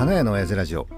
[0.00, 0.88] 花屋の親父ラジオ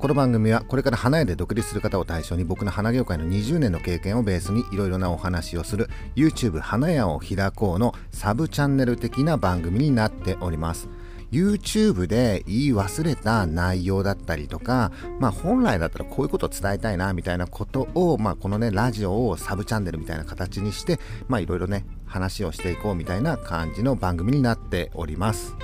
[0.00, 10.88] この番組はこれから花屋で独立する方を対象に僕の花業界の20年の経験をベースにいろいろなお話をする YouTube 花屋を開こうのサブチャンネル的な番組になっております
[11.30, 14.90] YouTube で言い忘れた内容だったりとか、
[15.20, 25.54] まあ本来だったらこういうことを伝えたいなみたいなことを、まあこのね、ラジオをサブチャンネルみたいな形にして、まあいろいろね、話をしていこうみたいな感じの番組になっております。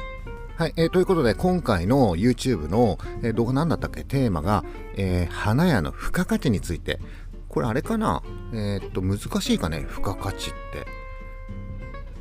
[0.56, 4.04] はい、えー、ということで今回の YouTube の、えー、動画何だったっけ？
[4.04, 4.64] テーマが、
[4.96, 7.00] えー、花屋の付加価値について。
[7.48, 8.22] これあれかな？
[8.52, 9.80] えー、っと難しいかね？
[9.80, 10.86] 付加価値って。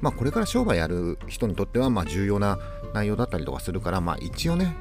[0.01, 2.57] まあこれから商売やる人にとってはまあ重要な
[2.95, 4.75] 内容だったりとかするからまあ一応ね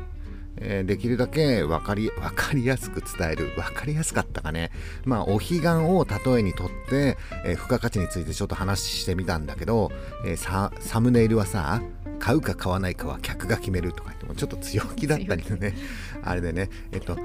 [0.56, 3.52] え、できるだけ分かり分かりやすく伝える。
[3.54, 4.70] 分かりやすかったかね？
[5.04, 9.90] まあお彼岸を例えにとって、え、付加価値についてちょっと話してみたんだけど、
[10.24, 11.82] えー、サムネイルはさ
[12.24, 15.74] 買うか買わないかは客が決めるとか言ってもちょっと強気だったりね。
[16.22, 17.16] あれでねえっと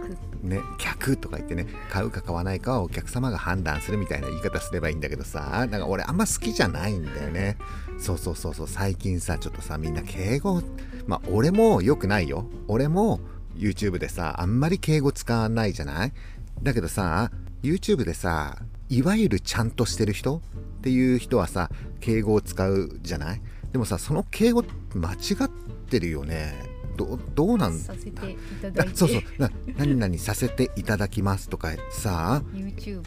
[0.42, 7.58] ね客とか言ってね買うか買わないかはお客様が判断するみたいな言い方すればいいんだけどさなんか俺あんま好きじゃないんだよね。
[8.00, 10.64] そうそうそうそう最近さちょっとさみんな敬語
[11.06, 12.48] まあ俺も良くないよ。
[12.68, 13.20] 俺も
[13.56, 16.14] YouTube でさあんまり敬語使わないじゃない？
[16.64, 17.30] だけどさ
[17.62, 18.58] YouTube でさ
[18.90, 23.42] いわゆるちゃんとしてる人っていう人はさ敬語を使うじゃない？
[23.78, 24.64] でもさその敬語
[24.96, 25.50] 間違っ
[25.88, 26.52] てるよね。
[26.96, 27.78] どどうなん？
[27.78, 29.22] させていただ そうそう。
[29.38, 32.42] な何々させていただきますとかさ。
[32.56, 33.04] YouTube を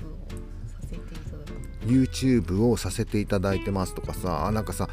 [0.68, 4.48] させていただく YouTube をさせていただいてますとかさ。
[4.52, 4.88] なんかさ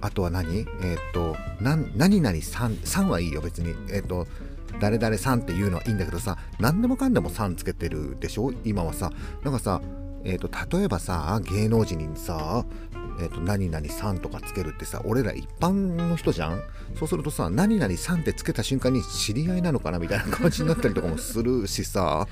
[0.00, 0.48] あとは何？
[0.58, 3.68] えっ、ー、と何々さんさんはいいよ別に。
[3.92, 4.26] えっ、ー、と
[4.80, 6.36] 誰々さんっていうのはいいんだけどさ。
[6.58, 8.52] 何でもかんでもさんつけてるでしょ？
[8.64, 9.12] 今はさ。
[9.44, 9.80] なんかさ
[10.26, 12.64] えーと、例えばさ芸能人にさ
[13.20, 16.60] えーと、何々さんとかつけるってさ俺ら一般の人じゃん？
[16.98, 22.26] そうするとさ何々さんってつけた瞬間に知り合いなのかなみたいな感じになったりとかもするしさ。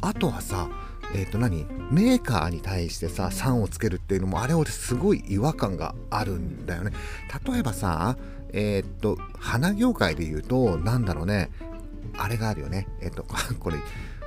[0.00, 0.68] あとはさ
[1.14, 1.66] えっ、ー、と何？
[1.90, 6.92] メーカーに対してさ「さん」をつけるっていうのもあれ俺すごい違和感があるんだよね。
[7.46, 8.16] 例えばさ
[8.52, 11.50] えっ、ー、と花業界で言うとなんだろうね。
[12.16, 12.88] あれがあるよね。
[13.00, 13.26] えっ、ー、と
[13.58, 13.78] これ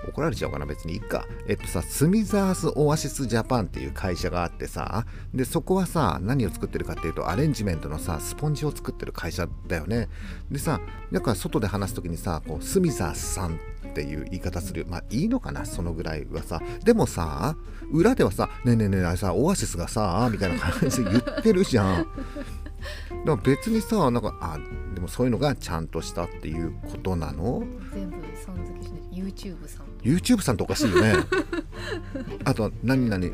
[0.07, 1.25] 怒られちゃうかな別にいいか。
[1.47, 10.09] えっとさ、スミザースオアシスジャパンっていう会社があってさ、で、そこはさ、何を作ってるかっていうと、アレンジメントのさ、スポンジを作ってる会社だよね。
[10.49, 10.79] でさ、
[11.11, 14.85] だか外で話す時にさ、こうスミザースさんっていう言い方する。
[14.89, 16.61] まあいいのかな、そのぐらいはさ。
[16.83, 17.55] でもさ、
[17.91, 22.05] 裏ではさ、ねえねえねえ、あれさ、オアシスがさ、みたいな感じで言ってるじゃん。
[22.05, 22.09] だか
[23.25, 24.59] ら別にさ、なんか、あ、
[24.93, 27.63] でもそういうのがちゃんとしたっていうことなの？
[27.93, 31.16] 全部さん付けして YouTube さん YouTube さんっておかしいよね。
[32.45, 33.25] あとは何々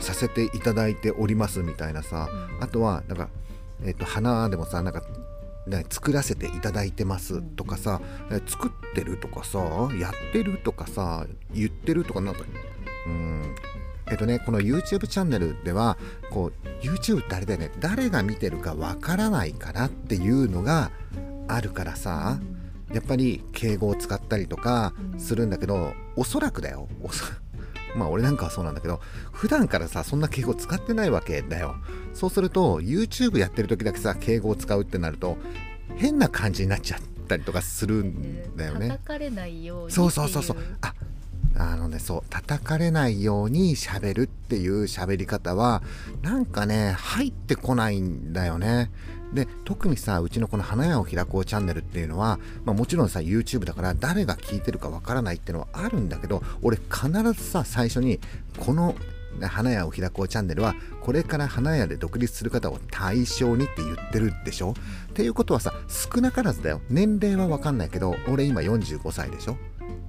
[0.00, 2.28] させていただいておりますみたいなさ、
[2.60, 3.28] あとはなんか、
[3.82, 5.02] えー、と花でもさなんか
[5.90, 8.00] 作らせていただいてますとかさ、
[8.46, 9.58] 作ってるとかさ
[9.98, 12.42] やってるとかさ言ってるとかなんか
[13.06, 13.54] うん。
[14.10, 15.96] えっとねこの YouTube チャンネルでは
[16.30, 17.70] こう YouTube ってあれだよね。
[17.80, 20.90] 誰が見てるかわからないからっていうのが
[21.48, 22.38] あるからさ、
[22.92, 26.88] やっぱり敬語を使ったりとかするんだけど、おそらくだよ。
[27.96, 29.00] まあ俺なんかはそうなんだけど
[29.32, 31.76] 普段からさそんな敬語使ってないわけだよ。
[32.14, 35.38] そうすると YouTube やってる時だけさ敬語を使うってなると
[35.96, 40.56] 変な感じになっちゃったりとかするんだよね、叩かれないようにそうそうそうそう。
[40.82, 40.94] あ
[41.56, 45.82] あのねそう叩かれないように喋るっていう喋り方は
[46.22, 48.90] なんかね入ってこないんだよね
[49.32, 58.20] で特にさうちのこの花屋を開こうチャンネルっていうのは、まあ、もちろんさ YouTube だから誰が聞いてるかわからないっていうのはあるんだけど俺必ずさ最初に
[58.58, 58.94] この
[59.40, 64.72] 花屋を開こうチャンネルはこれから花屋で独立する方を対象にって言ってるでしょ？
[64.72, 66.80] っていうことはさ少なからずだよ。
[66.90, 69.56] 年齢はわかんないけど俺今45歳でしょ？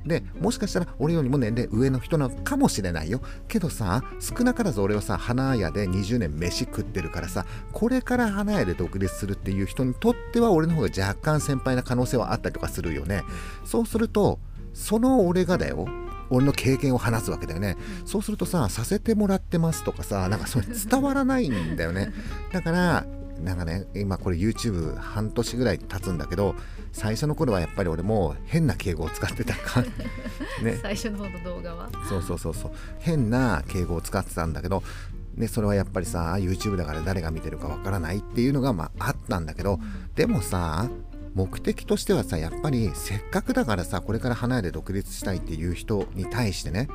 [0.06, 3.22] でもしかしたら俺よりも年齢上の人なのかもしれないよ。
[3.48, 13.24] けどさ少なからず俺はさ花屋で20年飯食ってるからさこれから花屋で独立するっていう人にとっては俺の方が若干先輩な可能性はあったりとかするよね。
[13.64, 14.40] そうすると
[14.74, 15.88] その俺がだよ
[16.30, 17.76] 俺の経験を話すわけだよね、
[18.06, 22.14] そうするとささせてもらってますとかさなんかそれ伝わらないんだよね。
[22.54, 23.06] だから
[23.44, 26.56] なんかね今これ YouTube 半年ぐらい経つんだけど
[26.92, 29.82] 最初の頃はやっぱり俺も変な敬語を使ってたか。
[30.62, 30.78] ね。
[30.82, 31.90] 最初の方の動画は。
[32.10, 32.72] そうそうそうそう。
[33.00, 34.84] 変な敬語を使ってたんだけど
[35.36, 39.80] ね、それはやっぱりさ YouTube だから誰が見てるかわからないっていうのがまああったんだけど、
[40.16, 40.90] でもさ
[41.34, 46.90] 目的としてはさやっぱりせっかくだからさこれから花屋で独立したいっていう人に対してね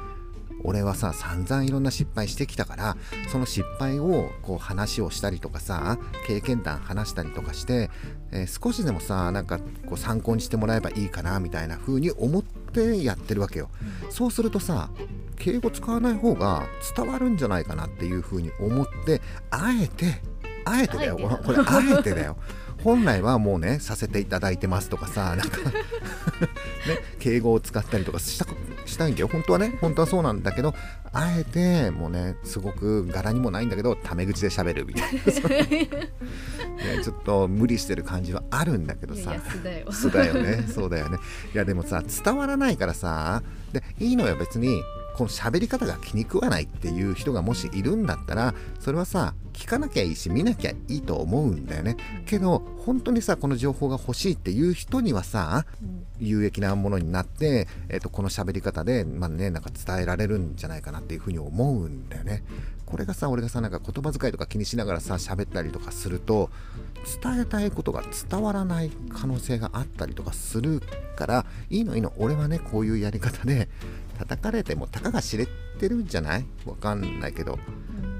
[0.66, 2.96] 俺はさ散々いろんな失敗してきたから
[3.30, 5.96] その失敗をこう話をしたりとかさ
[6.26, 7.88] 経験談話したりとかして、
[8.32, 13.70] えー、少しでもさなんかこう参考にしてもらえばいいかなみたいな風に思ってやってるわけよ、
[14.10, 14.90] そうするとさ
[15.36, 16.66] 敬語使わない方が
[16.96, 20.20] 伝わるんじゃないかなっていう風に思ってあえて
[20.64, 21.16] あえてだよ。
[21.16, 22.36] これあえてだよ
[22.86, 25.74] 本来はもうねさせていただいてますとかさ なんかね
[27.18, 28.46] 敬語を使ったりとかした
[28.84, 30.72] したいんだよ本当はね本当はそうなんだけど
[31.12, 35.18] あえてもうねすごく柄にもないんだけどタメ口で喋るみたいな。
[36.76, 39.34] ね、ちょっと無理してる感じはあるんだけどさ。
[39.90, 40.68] 素だよね。
[40.72, 41.18] そうだよね。
[41.54, 43.42] いやでもさ伝わらないからさ
[43.72, 44.82] でいいのよ別に。
[45.16, 51.96] この喋り方が気に食わないっていう人がもしいるんだったらそれはさ聞かなきゃいいし見なきゃいいと思うんだよね。
[52.26, 55.64] けど本当にさこの情報が欲しいっていう人にはさ
[56.20, 62.44] 有益なものになって、えー、とこの喋り方で、まあね、なんか伝えられるんじゃないかなっていうふうに思うんだよね。
[62.84, 66.50] これがさ俺がさなんか言葉遣いとか気にしながらさ喋ったりとかすると
[67.20, 70.80] 伝えたいことが伝わらない可能性があったりとかする
[71.16, 72.12] からいいのいいの。
[72.18, 73.68] 俺はねこういうやり方で
[74.18, 75.46] 叩かれてもたかが知れ
[75.78, 76.46] てるんじゃない？
[76.64, 78.15] わかんないけど、うん、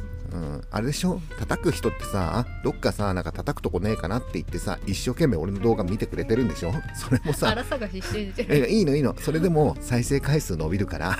[0.71, 1.21] あれでしょ？
[1.39, 6.73] 叩く人ってさどっかさなんか叩くとこねえかなって言ってさ一生懸命俺の動画見てくれてるんでしょ？
[6.95, 9.15] それもさいいのいいの。
[9.19, 11.19] それでも再生回数伸びるから。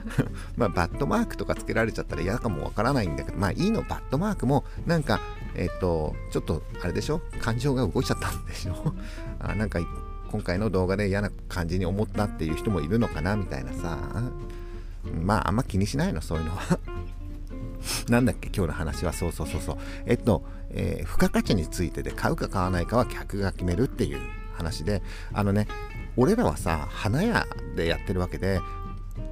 [0.56, 3.82] まあバッドマークとかつけられちゃったら嫌かもわからないんだけどまあいいの。
[3.82, 5.20] バッドマークもなんか
[5.54, 7.20] えっ、ー、とちょっとあれでしょ？
[7.40, 8.94] 感情が動いちゃったんでしょ？
[9.40, 9.80] あなんか
[10.30, 13.98] 今回の動画で嫌な感じに思ったっていう人もいるのかなみたいなさ。
[15.22, 16.80] まああんま気にしないのそういうのは
[18.08, 19.76] なんだっけ今日の話はそうそうそうそう。
[20.06, 24.20] えっと、えー、付加価値についてで買うか買わないかは客が決めるっていう
[24.54, 25.02] 話で
[25.32, 25.68] あのね
[26.16, 27.46] 俺らはさ花屋
[27.76, 28.60] でやってるわけで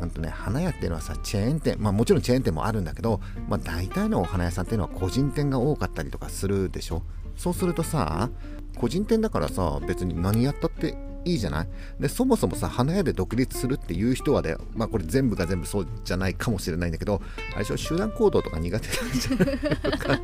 [0.00, 7.02] なんとね花屋っていうのはさチェーン店まあもちろんチェーン店もあるんだけど、まあ、大体のお花屋さんっていうのは個人店が多かったりとかするでしょ。
[7.36, 8.30] そうするとさ
[8.76, 11.68] 個人店だからさ別に何やったっていいじゃない？
[12.00, 17.20] でそもそもさ花屋で独立するっていう人はでまあこれ全部が全部そうじゃないかもしれないんだけど
[17.54, 19.76] あれ集団行動とか苦手なんじゃない？
[19.78, 20.20] と か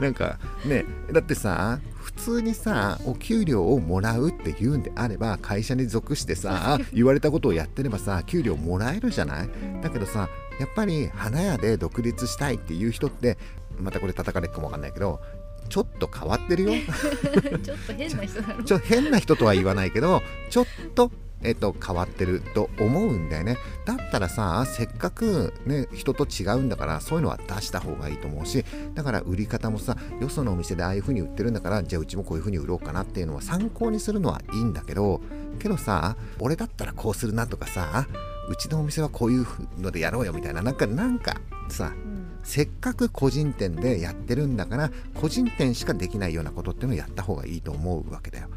[0.00, 9.48] なんかねだってさ普通にさお給料をもらうっていうんであれば会社に属してさ言われたことをやってればさ給料もらえるじゃない？
[9.82, 10.28] だけどさ
[10.60, 13.36] やっぱり花屋で独立したいっていう人って
[13.78, 15.20] またこれ叩かれるかもわかんないけど
[15.68, 16.72] ちょっと変わってるよ。
[17.62, 18.62] ちょっと変な人だろ。
[18.62, 21.10] ちょ変な人とは言わないけどちょっと
[21.42, 23.56] えっと、変わってると思うんだよね。
[23.84, 28.64] だったらさせっかくね人と違うんだからそういうのは出した方がいいと思うし
[28.94, 35.20] だから売り方もさよそのお店でああいう風に売ってるんだからじゃあうちもこういう風に売ろうかなっていうのは参考にするのはいいんだけど
[35.58, 38.06] けどさ俺だったらこうするなとかさ
[38.48, 39.46] うちのお店はこういう
[39.78, 41.36] のでやろうよみたいななんかなんか
[41.68, 42.15] さ、うん
[42.46, 44.90] せっかく個人店でやってるんだから
[45.20, 48.48] 個人店しかできないようなことっていうのをやった方がいいと思うわけだよ。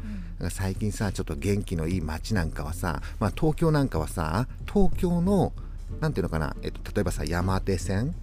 [0.48, 5.52] 最近さちょっと元気のいい街なんかはさ、まあ、東京なんかはさ東京の
[6.00, 8.14] 何ていうのかな、えっと、例えばさ山手線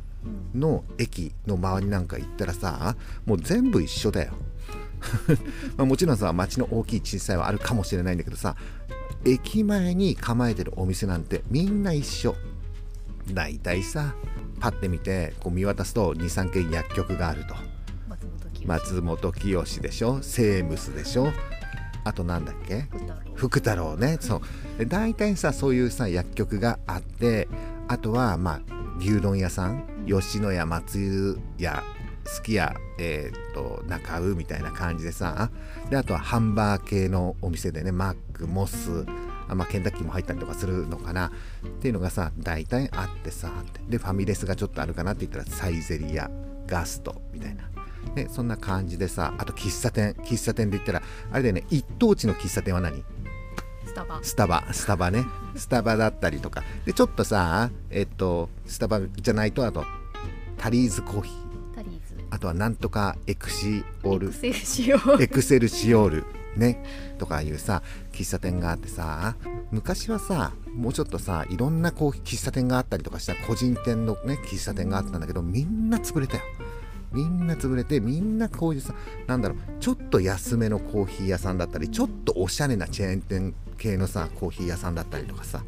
[0.55, 4.31] の駅の周りなんか行ったらさもう全部一緒だよ。
[5.75, 8.55] まあもちろんさ街の大きい小さいはあるかもしれないんだけどさ
[9.25, 12.35] 駅前に構えてるお店なんてみんな一緒
[13.33, 14.15] 大体さ
[14.59, 17.56] パッて見てこう見渡すと23軒薬局があると。
[18.65, 20.21] 松本清でしょ？
[20.21, 21.31] セームスでしょ？
[22.04, 22.87] あとなんだっけ？
[23.35, 23.95] 福太郎。
[23.95, 24.18] ね。
[24.19, 24.42] そう。
[24.80, 27.47] で大体さそういうさ薬局があって
[27.87, 28.61] あとはまあ
[28.99, 29.83] 牛丼屋さん？
[30.06, 31.83] 吉野家松湯屋
[32.26, 35.49] すき家、えー、と中尾みたいな感じでさ
[35.90, 39.11] であとはハンバー系のお店でねマックモスあ
[39.56, 41.27] まあ、ケンタッキーも入ったりとかするのかな。
[41.27, 43.51] っていうのがさ大体あってさ
[43.89, 46.30] でファミレスがちょっとあるかなって言ったらサイゼリア
[46.66, 47.69] ガストみたいな。
[48.16, 50.13] でそんな感じでさあと喫茶店。
[50.23, 51.01] 喫茶店で言ったら
[51.31, 53.04] あれだよね一等地の喫茶店は何？
[53.85, 54.19] スタバ。
[54.21, 54.63] スタバ。
[54.71, 55.25] スタバね。
[55.56, 56.63] スタバだったりとか。
[56.85, 59.85] でちょっとさえっとスタバじゃないとあと
[60.57, 61.47] タリーズコーヒー。
[62.30, 64.33] あとはなんとかエクシオール。
[65.21, 66.25] エクセルシオール
[66.57, 66.83] ね
[67.18, 69.35] とかいうさ喫茶店があってさ
[69.71, 76.44] 昔はさもうちょっとさいろんなこう喫茶店があったりとかした個人店のね喫茶店があったんだけどみんな潰れたよ。
[77.14, 78.94] みんな潰れてみんなこういうさ
[79.28, 85.64] なんだろうちょっと安めのコーヒー屋さんだったりちょっとおしゃれなチェーン店系のさコーヒー屋さんだったりとかさ。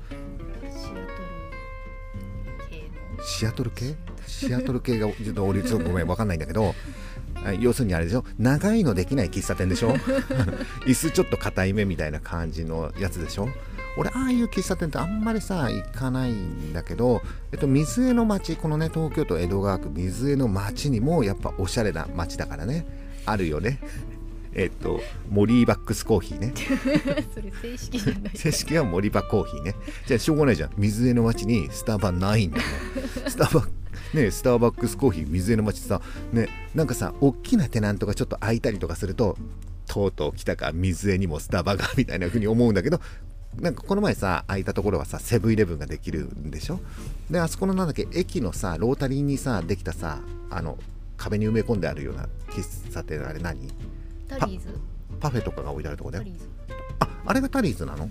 [3.22, 4.98] シアトル系シアトル系？
[5.00, 6.74] がちょっと俺ちょっとごめん分かんないんだけど
[7.60, 8.24] 要するにあれでしょ？
[8.38, 9.96] 長いのできない喫茶店でしょ？
[10.86, 13.50] 椅子ちょっと硬い目みたいな感じのやつでしょ？
[13.98, 22.86] 俺ああいう喫茶店ってあんまりさ行かないんだけど、えっと、水江の町このね東京都江戸川区水江の町にもやっぱおしゃれな町だからね。
[23.26, 23.80] あるよね
[24.54, 26.54] えっとモリーバックスコーヒーね。
[27.34, 28.32] それ正式じゃない。
[28.36, 29.76] 正式はモリバコーヒーね。
[30.08, 30.72] じゃあしょうがないじゃん。
[30.78, 32.64] 水江の町にスタバないんだも
[33.24, 33.68] ん スタバ
[34.14, 36.02] ねスターバックスコーヒー水江の町さ
[36.34, 39.38] ねなんかさ大きなテナントがちょっと開いたりとかすると
[39.88, 43.00] とうとう来たか水江にもスタバがみたいな風に思うんだけど
[43.60, 46.80] なんかこの前さ空いたところはさセブンイレブンができるんでしょ？
[47.30, 50.78] であそこのなんだっけ駅のさロータリーにさできたさあの
[51.18, 53.68] 壁に埋め込んであるような喫茶店あれ何？
[54.30, 54.68] タリーズ。
[55.20, 56.26] パフェとかが置いてあるとこだよ
[57.00, 58.10] ああれがタリーズなの？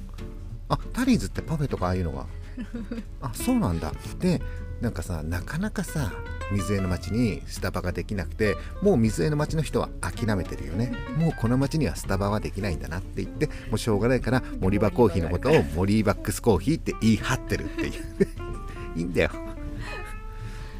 [0.68, 2.26] あタリーズってパフェとかああいうのが。
[3.22, 3.92] あそうなんだ。
[4.18, 4.42] で
[4.80, 6.12] なんかさなかなかさ
[6.52, 10.92] 水江の町にスタバができなくてもう水江の町の人は諦めてるよね。
[11.16, 17.92] もうこの町にはスタバはできないんだなって言ってもうしょうがないからモリバコーヒーのことをモリーバックスコーヒーって言い張ってるっていう。
[18.96, 19.30] いいんだよ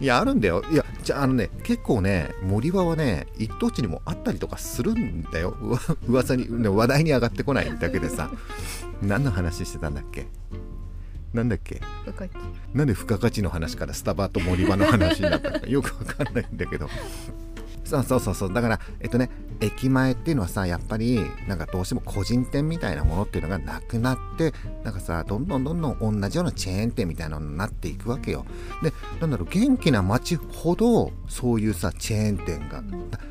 [0.01, 0.63] いやあるんだよ。
[0.71, 5.57] いやじゃああのね結構ね森場はね一等地にもあったりとかするんだよ。
[6.07, 8.31] 噂にね話題に上がってこないだけでさ。
[9.03, 10.27] 何の話してたんだっけ？
[11.33, 11.81] なんだっけ？
[12.75, 16.89] なんで付加価値の話からスタバと森場の話になったのかよくわかんないんだけど
[17.89, 18.53] そうそうそうそう。
[18.53, 19.31] だからえっとね
[19.61, 24.53] 駅前っていうのはさやっぱりなんかどうしても個人店みたいなものっていうのがなくなって
[24.85, 28.45] なんかさどんどんどんどん同じようなチェーン店みたいなのになっていくわけよ。
[28.83, 32.83] でなんだろう元気な街ほどそういうさチェーン店が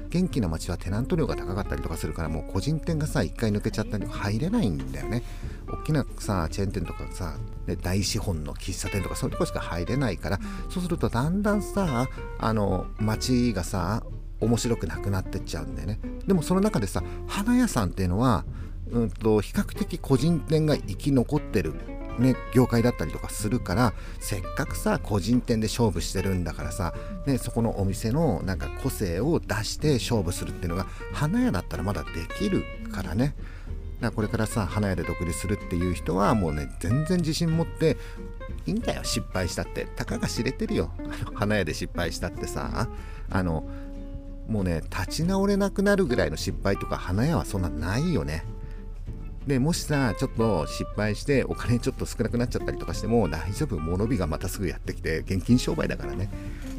[0.10, 5.24] 元気な街はテナント料が高かったりとかするからもう個人店がさ一回抜けちゃったり入れないんだよね。
[5.70, 7.38] 大きなさチェーン店とかさ
[7.68, 12.08] で大資本の喫茶店とかそういうとこしか入れないからそうするとだんだんさ
[12.40, 14.04] あの街がさ
[14.40, 16.00] 面白くなくなってっちゃうんだよね。
[16.26, 18.46] でもその中でさ花屋さんっていうのは、
[18.92, 21.74] うん、と比較的個人店が生き残ってる
[22.20, 26.94] ね、業界だったりとかするからせっかくさ個人店で勝負してるんだからさ、
[27.26, 33.36] ね、そこのお店のなんか個性を出して勝負するっていうのが花屋だったらまだできるからね。
[34.00, 37.98] だからこれからさ花屋で独立するっていう人はもうね全然自信持って
[38.66, 39.88] いいんだよ失敗したって。
[39.96, 40.92] たかが知れてるよ。
[41.36, 42.90] 花屋で失敗したってさ
[43.30, 43.68] あの
[44.48, 48.44] もうね立ち直れなくなるぐらいの失敗とか花屋はそんなないよね。
[49.46, 53.78] でもしさちょっと失敗してお金ちょっと少なくなっちゃったりとかしても大丈夫。
[53.78, 56.30] 物火がまたすぐやってきて現金商売だからね。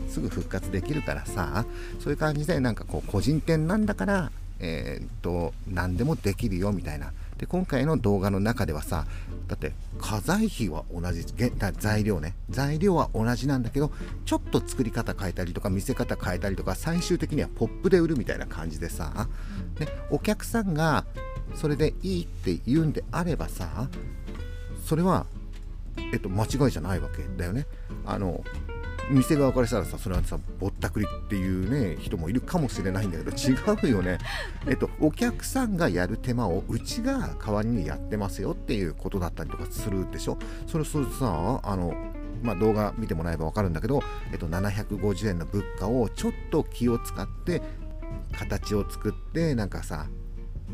[0.09, 1.65] すぐ復活できるからさ。
[1.99, 7.13] そういう感じでなんかこう個人店なんだからえーっと何でもできるよみたいな。
[7.39, 9.07] で今回の動画の中ではさ
[9.47, 11.25] だって家財費は同じ
[11.79, 13.91] 材料ね材料は同じなんだけど
[14.25, 19.29] ちょっと作り方変えたりとか見せ方変えたりとか最終的にはポップで売るみたいな感じでさ、
[19.79, 21.05] ね、お客さんが
[21.55, 23.89] それでいいって言うんであればさ
[24.85, 25.27] それは、
[26.13, 27.67] えっと、間違いじゃないわけだよね。
[28.07, 28.43] あの
[29.11, 33.55] 店側からしたらさそれはさぼったくりっていうね人もいるかもしれないんだけど違
[33.89, 34.19] うよね。
[34.69, 40.39] えっとお客さんがやる手間をうちが代わりにやってますよっていうことだったりとかするでしょ？
[40.67, 41.95] それそれさあの
[42.43, 44.01] まあ、動画見てもらえば分かるんだけど、
[44.31, 47.61] えっと、750円の物価をちょっと気を使って
[48.39, 50.07] 形を作ってなんかさ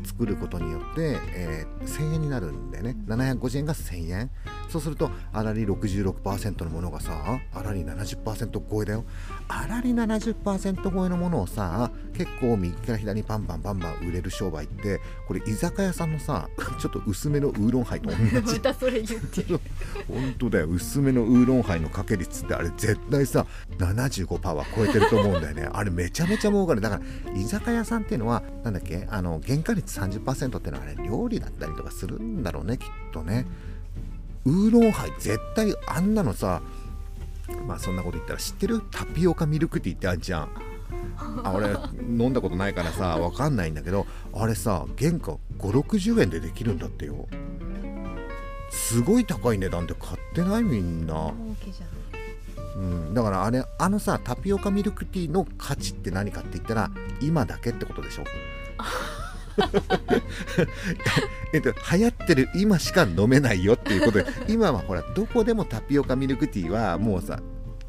[0.03, 2.95] 作ることによって、えー1000円になるんだよね。
[3.07, 4.31] 750円が1000円。
[4.69, 9.03] そうするとあらり66%のものがさあらり70%超えだよ。
[9.47, 16.49] あらり70%超えのものをさ結構右から左にバンバンバンバン売れる商売ってこれ居酒屋さんのさ
[16.79, 18.23] ちょっと薄めのウーロンハイと同じ。
[18.55, 19.59] またそれ言ってる。
[20.09, 20.67] 本当だよ。
[20.67, 23.45] 薄めのウーロンハイのかけ率ってあれ絶対さ
[23.77, 25.69] 75%は超えてると思うんだよね。
[25.71, 26.81] あれめちゃめちゃ儲かる。
[26.81, 29.05] だから居酒屋さんっていうのはなんだっけ？
[29.11, 33.45] あの原価率30%ってのはあれ料理だったりとかするんだろうねきっとね。
[34.45, 36.61] ウーロンハイ絶対あんなのさ
[37.67, 38.81] まあそんなこと言ったら知ってる？
[38.91, 40.49] タピオカミルクティーってあるじゃん。
[41.43, 41.69] あ俺
[42.01, 47.27] 飲んだことないからさわかんないんだけどあれさ原価560円でできるんだってよ。
[48.69, 51.31] すごい高い値段で買ってないみんな、
[52.75, 58.23] うん、だからあれあのさタピオカミルクティーの価値って何かって言ったら今だけってことでしょ
[61.53, 67.39] えっと、流行ってる今しか飲めないよっていうことで 今はほらどこでもタピオカミルクティーはもうさ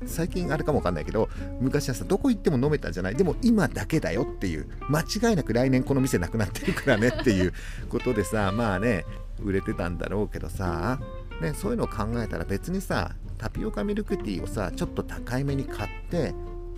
[0.05, 1.29] 最近あれかもわかんないけど
[1.61, 3.17] 昔はさどこ行っても飲めたんじゃない。
[3.17, 7.53] でも今だけだよっていう間違いなく来年この店なくなってるからねっていう
[7.89, 9.05] ことでさ まあね
[9.43, 11.01] 売れてたんだろうけどさ、
[11.41, 16.35] ね、そういうのを考えたら別にさタピオカミルクティーをさちょっと高いめに買って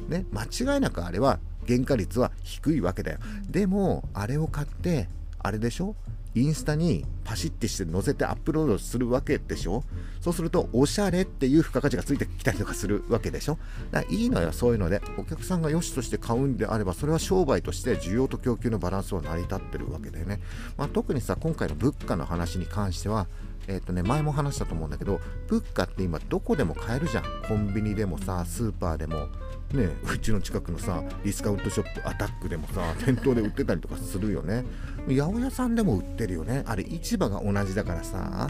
[0.09, 3.19] ね間違いなくあれは原価率は低いわけだよ。
[3.49, 5.09] でもあれを買って
[5.39, 5.95] あれでしょ？
[6.35, 9.83] インスタにパシッてして載せてアップロードするわけでしょ？
[10.21, 13.59] そうするとおしゃれっていう付加価値がついてきたりとかするわけでしょ？
[13.91, 15.01] だからいいのよそういうので。
[15.17, 20.41] お客さんが良しとして買うんであればそれは商売として需要と供給のバランスは成り立ってるわけでね、
[20.77, 23.27] まあ、特にさ今回の物価の話に関しては
[23.71, 27.25] えっ、とね、前も話したと思うんだけど、物価って今どこでも買えるじゃん。
[27.47, 29.29] コンビニでもさ、スーパーでも、
[29.73, 34.65] ね、うちの近くのさ、ディスカウントショップ、アタックでもさ、 店頭で売ってたりとかするよね。
[35.09, 36.65] 八百屋さんでも売ってるよね。
[36.67, 38.49] あれ、市場が同じだからさ、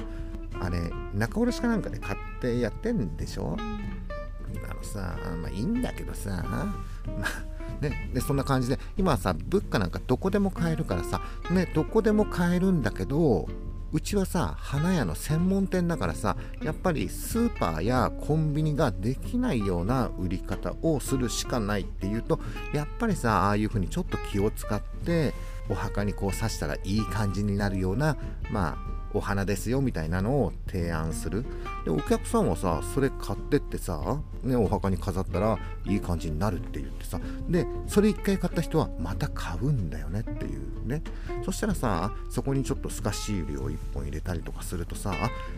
[0.60, 0.78] あれ、
[1.14, 3.56] 仲卸かなんかで買ってやってんでしょ？
[3.58, 6.74] あのさ、まあいいんだけどさ、ま
[7.06, 11.20] あね、でそんな感じで今はさ物価なんかどこでも買えるからさ、
[11.50, 13.46] ね、どこでも買えるんだけど
[13.90, 22.38] うちはさ花屋の専門店だからさやっぱりスーパーやコンビニができないような売り方をするしかないっていうと
[22.74, 25.32] やっぱりさああいう風にちょっと気を使って
[25.70, 28.16] お墓にこう刺したらいい感じになるような
[28.50, 31.44] まあお花ですよみたいなのを提案する。
[31.84, 41.02] でお客さんはさそれ買ってってさ、ね、お墓に飾ったらいい感じになるって言ってさでそれ1回買った人はまた買うんだよねっていうね。
[41.44, 45.14] そしたらさそこにちょっと透かし売りを1本入れたりとかするとさ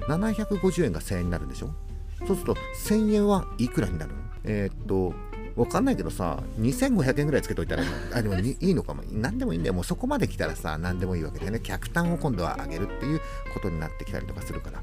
[0.08, 1.70] 750円が1000円になるんでしょ？
[2.26, 4.18] そうすると1000円はいくらになるの？
[4.44, 5.12] えー、っと
[5.60, 7.82] わかんないけどさ、2500円ぐらいつけといたら、
[8.14, 9.02] あでもいいのかも。
[9.12, 9.74] 何でもいいんだよ。
[9.74, 13.20] もうそこまで来たらさ、何でもいいわけでね、客単を今度は上げるっていう
[13.52, 14.82] ことになってきたりとかするから、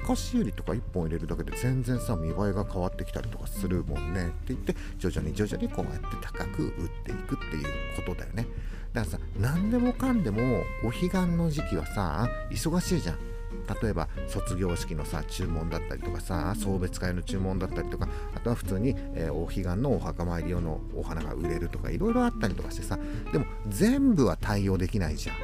[0.00, 6.72] 透かし売りとか1本入れるだけで全然さ、見栄えが変わってきたりとかするもんねって言って、徐々に徐々にこうやって高く売っ
[7.04, 7.64] ていくっていう
[7.94, 8.48] ことだよね。
[8.92, 13.35] だからさ、何でもかんでもお彼岸の時期はさ、忙しいじゃん。
[13.82, 22.98] 例えば卒業式のさ注文だったりとかさ送別会の注文だったりとかあとは普通に、えー、お彼岸のお墓参り用のお花が売れるとかいろいろあったりとかしてさ
[23.32, 25.36] でも全部は対応できないじゃん。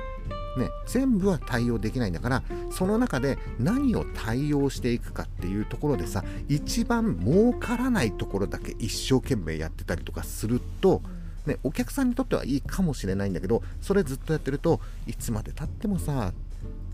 [0.56, 11.00] ね、全部は対応できないんだからその中で何を対応していくかっていうところでさ一番儲からないところだけ一生懸命やってたりとかすると、
[11.46, 16.34] ね、お客さんにとってはいいかもしれないんだけどそれずっとやってるといつまでたってもさ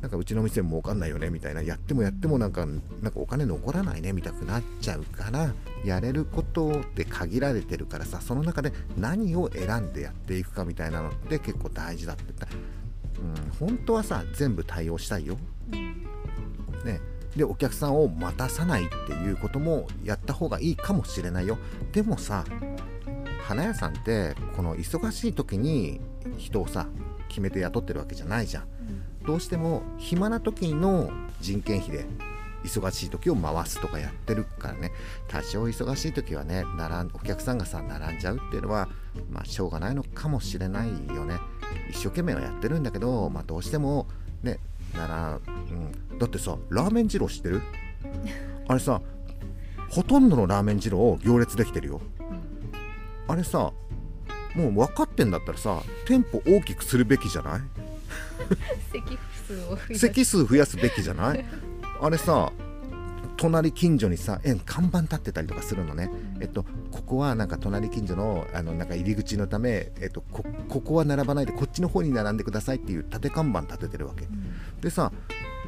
[0.00, 5.52] なんかうちの店も儲かんないよねみたいなやってもやってもなんかなんかお金残らないねみたくなっちゃうから
[5.84, 12.46] やれることって限られてるからさその中で何を選んでやっていくかみたいなのって結構大事だって言った
[13.20, 15.36] うん本当はさ全部対応したいよ。
[16.84, 17.00] ね
[17.36, 21.58] でお客さんを待たさないっていうこともやった方がいいかもしれないよ。
[21.92, 22.44] でもさ
[23.42, 26.00] 花屋さんってこの忙しい時に
[26.36, 26.86] 人をさ
[27.28, 28.64] 決めて雇ってるわけじゃないじゃん。
[29.28, 32.06] どうしても暇な時の人件費で
[32.64, 34.90] 忙しい時を回すとかやってるからね。
[35.28, 38.88] 多少忙しい時はね並んお客さんがさ並んじゃうっていうのは
[39.30, 41.36] まあしょうがないのかもしれないよね。
[41.90, 44.06] 一生懸命はやってるんだけど、まあ、どうしても
[44.42, 44.60] ね
[44.96, 45.38] なら、
[46.10, 47.60] うん、だってさラーメン二郎知ってる？
[48.66, 49.02] あれさ
[49.90, 52.00] ほとんどのラーメン二郎を行列できてるよ。
[53.28, 53.72] あれさ
[54.56, 57.60] もう分かってんだったらさ店舗大きくするべきじゃない？
[58.92, 61.44] 席数を増や席数増やすべきじゃない？
[62.00, 62.52] あれさ
[63.36, 74.26] 隣近所にさえ看板立ってたりとかするのね、えっと、ここはなんか隣近所のあのなんか入り口のため、えっと、こここは並ばないでこっちの方に並んでくださいっていう縦看板立ててるわけ、
[74.80, 75.12] でさ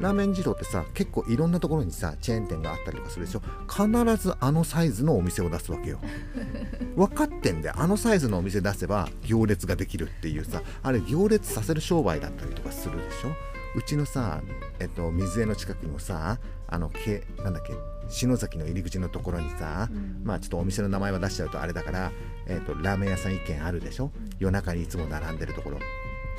[0.01, 3.41] ラーメン二郎ってさ結構いろんなところにさチェーン店があったりとかするでしょ？
[3.69, 3.87] 必
[4.17, 5.99] ずあのサイズのお店を出すわけよ。
[6.95, 13.29] 分かってんであのサイズのお店出せば行列ができるっていうさあれ行列させる商売だったりとかするでしょ？
[13.73, 14.41] うちのさ、
[14.79, 16.37] えっと、水江の近くにもさ
[16.67, 17.73] あのけなんだっけ？
[18.09, 22.11] 篠崎の入り口のところにさ、うん、まあちょっとお店の名前は出しちゃうとあれだから、
[22.47, 24.11] えっと、ラーメン屋さん1軒あるでしょ？
[24.39, 25.79] 夜中にいつも並んでるところ。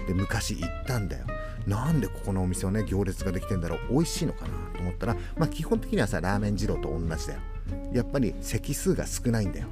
[0.07, 1.25] で昔行ったんだよ
[1.66, 7.40] なんでここのお店はね行列ができてんだろう美味しいのかなと思ったらまあ基本的にはさラーメン二郎と同じだよ。
[7.92, 9.66] やっぱり席数が少ないんだよ。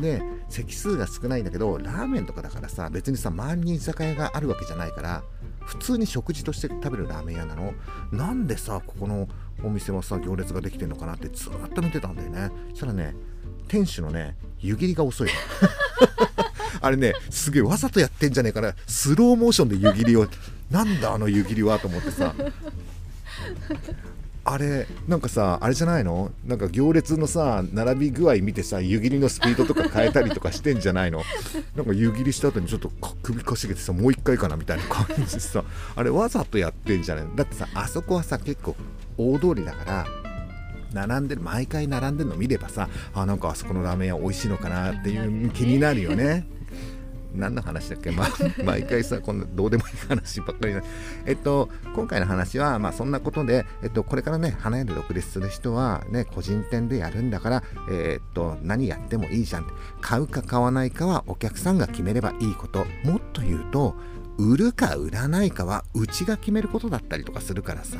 [0.00, 5.22] で席数が少ないんだけどラーメンとかだからさ別にさ周りに居酒屋があるわけじゃないから
[5.60, 7.74] 普通に食事として食べるラーメン屋なの。
[8.12, 9.28] なんでさここの
[9.62, 12.50] お店はさ行列ができてんのかなってずっと見てたんだよね。
[12.70, 13.14] そしたらね
[13.68, 15.28] 店主のね湯切りが遅い
[16.80, 20.26] あれねすげえわざとやってんじゃねえかなスローモーションで湯切りを
[20.70, 22.34] なんだあの湯切りはと思ってさ。
[24.46, 26.30] あれなんかさあれじゃないの？
[26.44, 31.22] なんか行列のさ並び具合見てさ湯切りのスピードとか変えたりとかしてんじゃないの？
[31.74, 32.90] なんか湯切りした後にちょっと
[33.22, 35.64] 首かしげてさもう一回かなみたいな感じでさ
[35.96, 37.34] あれわざとやってんじゃないの？
[37.34, 38.76] だってさあそこはさ結構
[39.16, 40.06] 大通りだから
[40.92, 46.46] 並んでる毎回並んでるの見ればさあなんかあそこのラーメン屋美味しいのかなっていう気になるよね。
[47.34, 48.28] 何の話だっけ、まあ、
[48.64, 50.82] 毎回さこんなどうでもいい話ばっかりな。
[51.26, 59.66] えっと今回の話はまあそんなことで、えっと、これからね花屋で独立する人はね個人店でやるんだからえっと何やってもいいじゃん。
[60.00, 62.86] 買うか買わないかはお客さんが決めればいいこと。
[63.04, 63.94] もっと言うと
[64.38, 67.98] 売るか売らないかはうちが決めることだったりとかするからさ。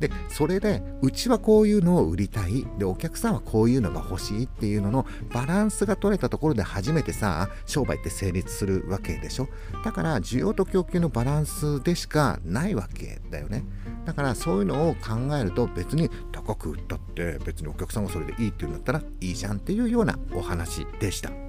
[0.00, 2.66] でそれでうちはこういうのを売りたい。
[2.78, 9.48] でお客さんはこういうのが欲しいっていうののバランスが取れたところで初めてさ商売って成立するわけでしょ。
[9.84, 13.64] だから需要と供給のバランスでしかないわけだよね。
[14.04, 21.47] だからそういうのを考えると別に高く売ったって別にお客さんがそれでいいって言うんだったらいいじゃんっていうようなお話でした。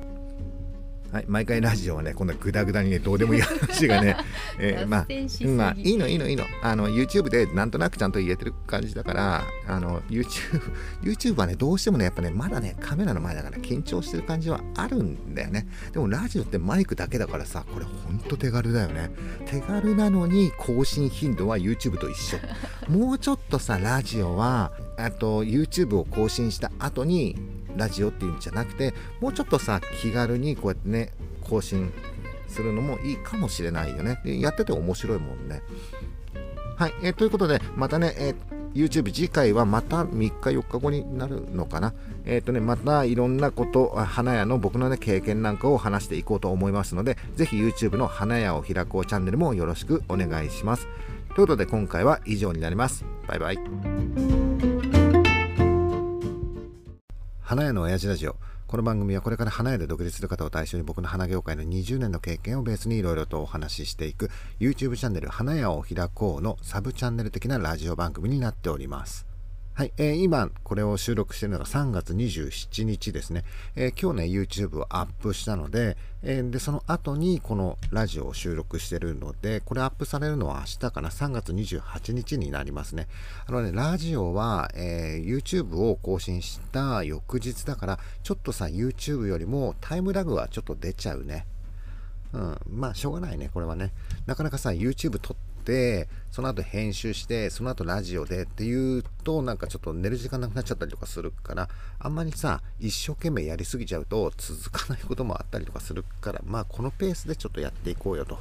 [1.12, 4.16] はい、毎回ラジオはね、こんなグダグダにね、どうでもいい話がね、
[4.60, 5.08] えー、まあ、
[5.56, 6.46] まあ、いいのいいのいいの。
[6.62, 10.62] あの、YouTube でなんとなくちゃんと言えてる感じだから、あの、YouTube、
[11.02, 15.68] YouTube はね、どうしてもね、やっぱね、まだね、カメラの前だから緊張してる感じはあるんだよね。
[15.92, 19.10] でも、ラジオってマイクだけだからさ、これほんと手軽だよね。
[19.48, 22.38] 手軽なのに、更新頻度は YouTube と一緒。
[22.88, 31.92] もうちょっとさ、ラジオは、あと YouTube を更新した後にラジオっていうんじゃなくてもうちょっとさ気軽にこうやってね更新
[32.48, 34.20] するのもいいかもしれないよね。
[34.24, 35.62] でやってて面白いもんね。
[36.78, 38.36] はい、え、ということでまたね、え
[38.74, 41.94] YouTube 次回はまた3日4日後になるのかな。
[42.26, 50.88] えっ、ー、とねまたいろんなこと花屋の僕のね経験なんかを話していこうと思いますのでぜひ YouTube の花屋を開こうチャンネルもよろしくお願いします。
[51.36, 53.06] ということで今回は以上になります。
[53.28, 54.49] バイバイ。
[57.50, 58.36] 花屋の親父ラジオ。
[58.68, 69.29] この番組はこれから花屋で独立する方を対象に僕の花業界の20年の経験をベースにいろいろとお話ししていく YouTube チャンネル花屋を開こうのサブチャンネル的なラジオ番組になっております。
[69.80, 73.46] はい、えー、今これを収録しているのが3月27日ですね、
[73.78, 83.08] えー、今日ね YouTube をアップしたので、えー、でその後にこのラジオを収録しているのでこれアップされるのは明日かな？3月28日になりますね。
[83.48, 91.46] あのねラジオは、え YouTube を更新した翌日だからちょっとさ YouTube よりもタイムラグはちょっと出ちゃうね。
[92.34, 93.94] うん、まあしょうがないねこれはね。
[94.26, 108.40] なかなかさ YouTube 撮っててその後編集してその後ラジオでっていうとなんかちょっと寝る時間なくなっちゃったりとかするからあんまりさ一生懸命やりすぎちゃうと続かないこともあったりとかするからまあこのペースでちょっとやっていこうよと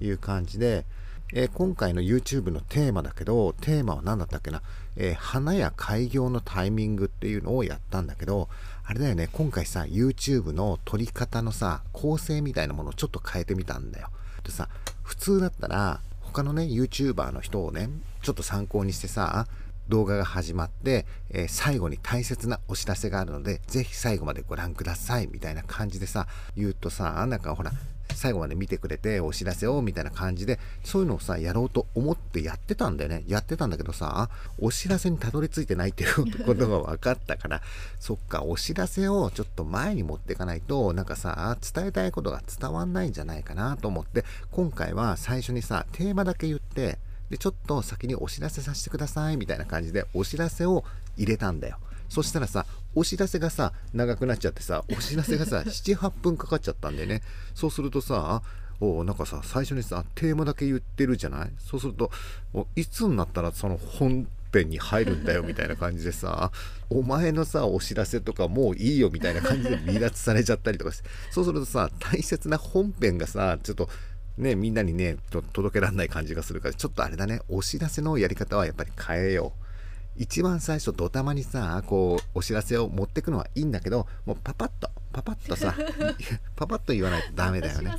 [0.00, 0.84] いう感じで
[1.32, 4.62] えー、今回の YouTube のテーマだけど、テーマは何だったっけな、
[4.96, 8.48] えー、花や開業のタイミングっていうのをやったんだけど、
[8.84, 14.08] あれだよね、今回さ、YouTube の撮り方のさ、構成みたいなものをちょっと変えてみたんだよ。
[14.42, 14.68] でさ、
[15.04, 17.90] 普通だったら、他のね、YouTuber の人をね、
[18.22, 19.46] ちょっと参考にしてさ、
[19.88, 27.72] 動画が始まって、えー、最後に大切なお知らせがあるので、是非最後までご覧ください、みたいな感じでさ、言うとさ、なんかほら、
[28.14, 33.24] 最後まで見てくれてお知らせをみたいな感じでそういうのをさやろうと思ってやってたんだよね。
[33.26, 37.62] やってたんだけどさお知らせにたどり着いてないっていう ことが分かったから
[37.98, 46.98] そっかお知らせをちょっと前に持っていかないとなんかさ伝えたいことが伝わんないんじゃないかなと思って今回は最初にさテーマだけ言って
[47.30, 50.84] でちょっと先にお知らせさせてくださいみたいな感じでお知らせを
[51.16, 51.78] 入れたんだよ。
[52.08, 57.22] そしたらさお知らせがさ長くなっちゃってさお知らせがさ 78分かかっちゃったんでね
[57.54, 58.42] そうするとさ
[58.80, 61.52] おなんかさ最初にさテーマだけ言ってるじゃない？
[61.58, 62.10] そうすると
[62.76, 66.50] いつになったらその本編に入るんだよみたいな感じでさ
[66.88, 73.88] お前のさお知らせとかもういいよみたいな感じで離脱されちゃったりとかしてそうするとさ大切な本編がさちょっと
[74.38, 79.69] ねみんなにね届けられない感じがするからちょっとあれだねお知らせのやり方はやっぱり変えよう。
[80.16, 85.74] 一番最初ドタマにさこうお知らせを持ってくのはいいんだけどもうパパッとパパッとさ
[86.56, 87.90] パパッと言わないとダメだよね。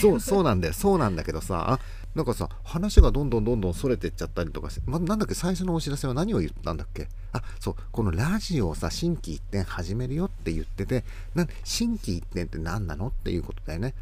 [0.00, 0.74] そうそうなんだよ。
[0.74, 1.78] そうなんだけどさ
[2.14, 7.08] なんかさ話がどんどんどんどんそれてっちゃったりとかして、ま、なんだっけ最初のお知らせは何を言ったんだっけ？
[7.32, 13.08] あそうこのラジオをさ心機一転始めるよって言っててな心機一転って何なの？
[13.08, 13.94] っていうことだよね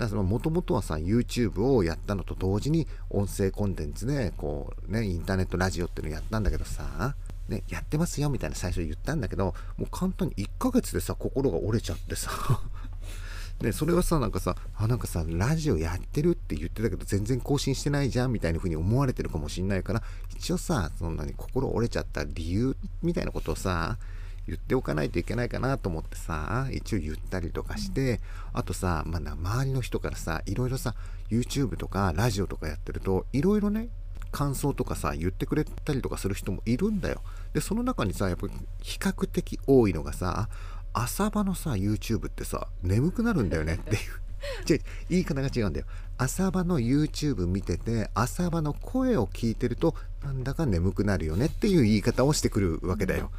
[0.00, 7.14] だからもともとはさ YouTube をやったのと同時に音声コンテンツでこうねインターネットラジオっていうのやったんだけどさ
[7.50, 12.30] ね、やってますよみたいな最初言ったんだけどもう簡単に1ヶ月でさ心が折れちゃってさ。
[13.60, 23.98] ね、それはさなんかさあなんかさラジオやってるって言ってたけど全然更新してないじゃんみたいな風に思われてるかもしんないから一応さそんなに心折れちゃった理由みたいなことをさ
[24.46, 28.20] 言っておかないといけないかなと思ってさ一応言ったりとかして
[28.52, 30.94] あとさ、まあ、周りの人からさいろいろさ
[31.30, 33.88] YouTube とかラジオとかやってるといろいろね
[34.32, 37.22] 感想とかさ言ってくれたりとかする人もいるんだよ。
[37.52, 40.48] でその中にさやっぱり比較的多いのがさ
[40.92, 43.74] 朝場のさ YouTube ってさ眠くなるんだよね。
[43.74, 44.00] っていう。
[44.68, 45.86] 違う言い方が違うんだよ。
[46.18, 53.30] 朝場の YouTube 見てて朝場の声を聞いてるとなんだか眠くなるよねっていう言い方をしてくるわけだよ、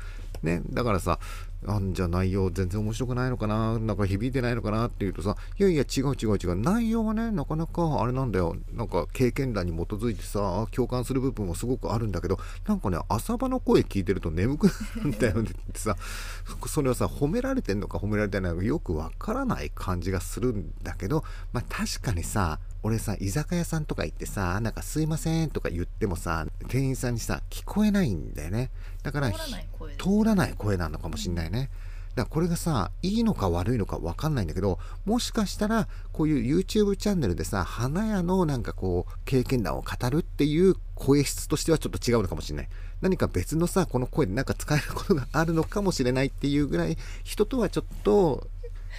[0.43, 1.19] ね、だからさ
[1.67, 3.77] あんじゃ内容全然面白くないのかな。
[3.77, 6.55] なんか響いてないのかなって言うとさいやいや違う違う違う。
[6.55, 8.55] 内容はねなかなかあれなんだよ。
[8.73, 14.73] なんか経験談に基づいてさ共感する部分もすごくあるんだけどなんかね朝場の声聞いてると眠くな
[15.03, 15.95] るんだよねってさ
[16.65, 21.23] それはさ褒められてんのか褒められてないのかよくわからない感じがするんだけど
[21.53, 28.71] まあ確かにさ俺さ居酒屋さんとか行ってさなんか「すいません」とか言ってもさ店員さんにさ聞こえないんだよね。
[29.03, 31.69] だから通らない声なのかもしんないね。
[32.15, 42.69] だからこれがさいいのか悪いのか分かんないんだけどもしかしたらこういう YouTube チャンネルでさ花屋のなんかこう経験談を語るっていう声質としてはちょっと違うのかもしれない。
[42.99, 48.47] 何か別のさこの声でなんか使えることがあるのかもしれないっていうぐらい人とはちょっと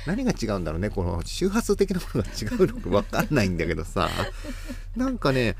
[0.07, 0.89] 何が違うんだろうね。
[0.89, 4.09] この周波数的なものが違うのか分かんないんだけどさ。
[4.97, 5.55] なんかね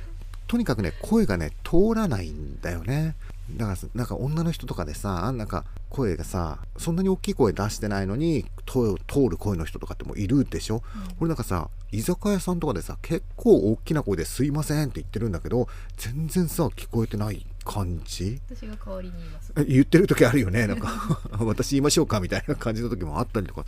[0.49, 3.15] とにかくね声がね通らないんだよね
[3.51, 10.83] だからさなんか女の人とかでさなんか声がさそんなに大きい声出してないのに通通る声の人とかってもういるでしょ、
[11.21, 18.41] 俺なんかさ居酒屋さんとかでさ結構大きな声で「すいません」って言ってるんだけど全然さ聞こえてない感じ？
[18.49, 19.53] 私が代わりに言います。
[19.57, 20.67] え言ってる時あるよね？
[20.67, 23.67] なんか 私言いましょうかみたいな感じの時もあったりとか。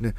[0.00, 0.14] ね。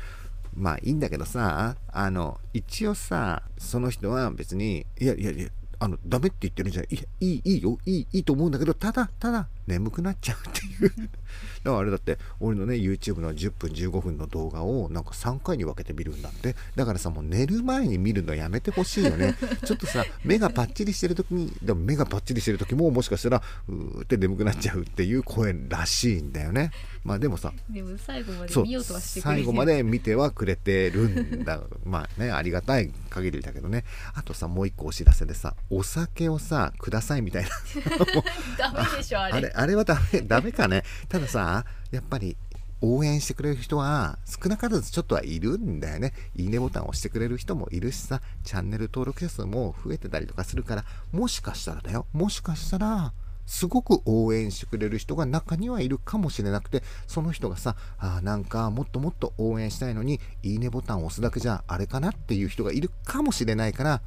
[0.56, 6.96] まあいいんだけどさあの一応さその人は別にいやいやいやあのダメって言ってるんじゃない。
[7.20, 7.78] いいいいいよ。
[7.86, 11.10] いいいいと思うんだけどただただ眠くなっちゃうっていう。
[11.64, 16.56] だからあれだって俺のね YouTube の10分15分の動画をなんか3回に分けて見るんだって。
[16.76, 19.36] だからさもう寝る前に見るのやめてほしいよね。
[19.66, 26.72] ちょっとさ目がパッチリしてる時にでも目がパッチリしてる時ももしかしたらうーって眠くなっちゃうっていう声らしいんだよね。
[27.04, 31.62] まあでもさでも最後まで見ようとはしてくれて最後まで見てはくれてるんだ。
[31.86, 33.84] まあねありがたい限りだけどね。
[34.14, 37.50] あとさもう一個お知らせでさお酒をさくださいみたいな。
[38.58, 40.84] ダメでしょあれあれはダメダメかね。
[41.10, 42.38] たださやっぱり
[42.82, 46.14] 応援してくれる人は少なからずちょっとはいるんだよね。
[46.36, 52.06] いいねボタンを押してくれる人もいるしさチャンネル登録者数も増えてたりとかするからもしかしたらだよ。
[52.14, 53.14] もしかしたら
[53.48, 64.02] すごく応援してくれる人が中にはいるかもしれなくてその人がさあなんかもっともっと応援したいのにいいねボタンを押すだけじゃあれかなっていう人がいるかもしれないから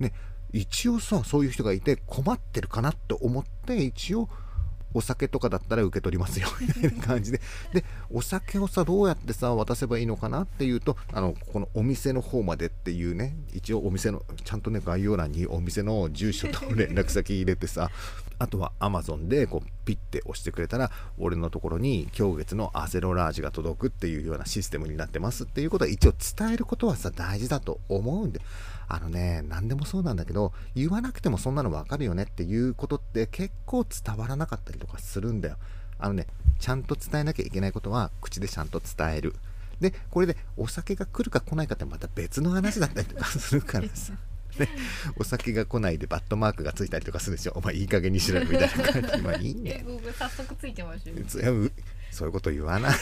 [0.00, 0.12] ね
[0.52, 4.30] 一応さそういう人がいて困ってるかなって思って一応
[4.96, 7.40] お酒とかだったら受け取りますよ みたいな感じで。
[7.74, 17.90] でお酒をさどうやってさ渡せばいいのかなっていうとあのこのお店の方までっていうね一応お店のちゃんとね概要欄にお店の住所と連絡先入れてさ
[18.38, 28.40] あとは Amazon でこうピッて押してくれたら俺のところに今月のアセロラージが届くっていうようなシステムになってますっていうことは一応伝えることはさ大事だと思うんで
[28.88, 35.56] あのね何でもそうなんだけど言わなくてもそんなの分かるよねっていうことって結構伝わらなかったりとかするんだよ。
[35.98, 36.26] あのね
[36.58, 39.34] ちゃんと伝えなきゃいけないことは口でちゃんと伝える。
[39.80, 44.12] でこれでお酒が来るか来ないかってまた別の話だったりとかするからさ。
[44.58, 44.68] ね、
[45.18, 47.52] お酒が来ないでバットマークがついたりとかするでしょ。
[47.56, 49.22] お前いい加減にしろよみたいな感じ。
[49.22, 51.70] まあいいんだよえ僕早速ついてましたよ
[52.10, 52.92] そういうこと言わない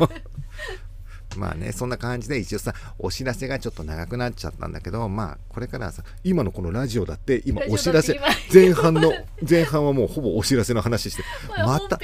[0.00, 0.10] の
[1.38, 8.20] まあねそんな感じで一応さお知らせがちょっと長くなっちゃったんだけどまあこれからはさ今のこのラジオだって今お知らせ。
[8.52, 9.12] 前半の
[9.48, 11.22] 前半はもうほぼお知らせの話して
[11.58, 11.98] また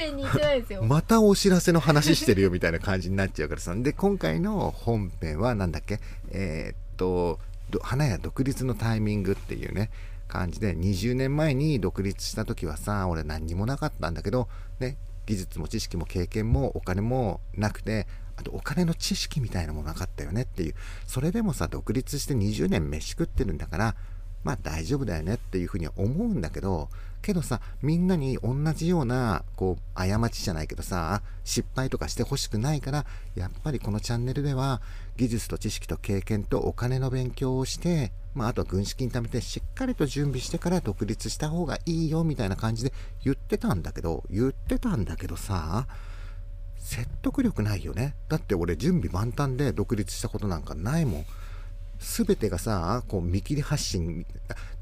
[0.81, 3.73] またお知らせの話してるよみたいな感じになっちゃうからさ。
[3.75, 5.99] で今回の本編はなんだっけ？
[6.31, 9.89] えーっとど花屋独立のタイミングっていうね
[10.27, 14.47] 感じで20年前に独立した時はさ俺何にもなかったんだけど
[14.79, 20.75] ね技術も知識も経験もお金もなくてあとお金の知識みたいなものもなかったよねっていう。
[21.05, 23.95] それでもさ独立して20年飯食ってるんだから
[24.43, 26.89] まあ大丈夫だよねっていうふうに思うんだけど
[27.21, 34.81] けどさみんなに同じようなこう過ちじゃないけどさ失敗とかしてほしくないからやっぱりこのチャンネルでは
[35.15, 42.91] 技術と知識と経験とお金の勉強をしてまあ、あとは軍資金貯めてしっかりと準備してから独立した方がいいよみたいな感じで
[43.23, 45.85] 言ってたんだけど言ってたんだけどさ
[46.83, 48.13] 説得力ないよね。
[48.27, 51.25] だって俺準備万端で独立したことなんかないもん。
[51.99, 54.25] 全てがさこう見切り発信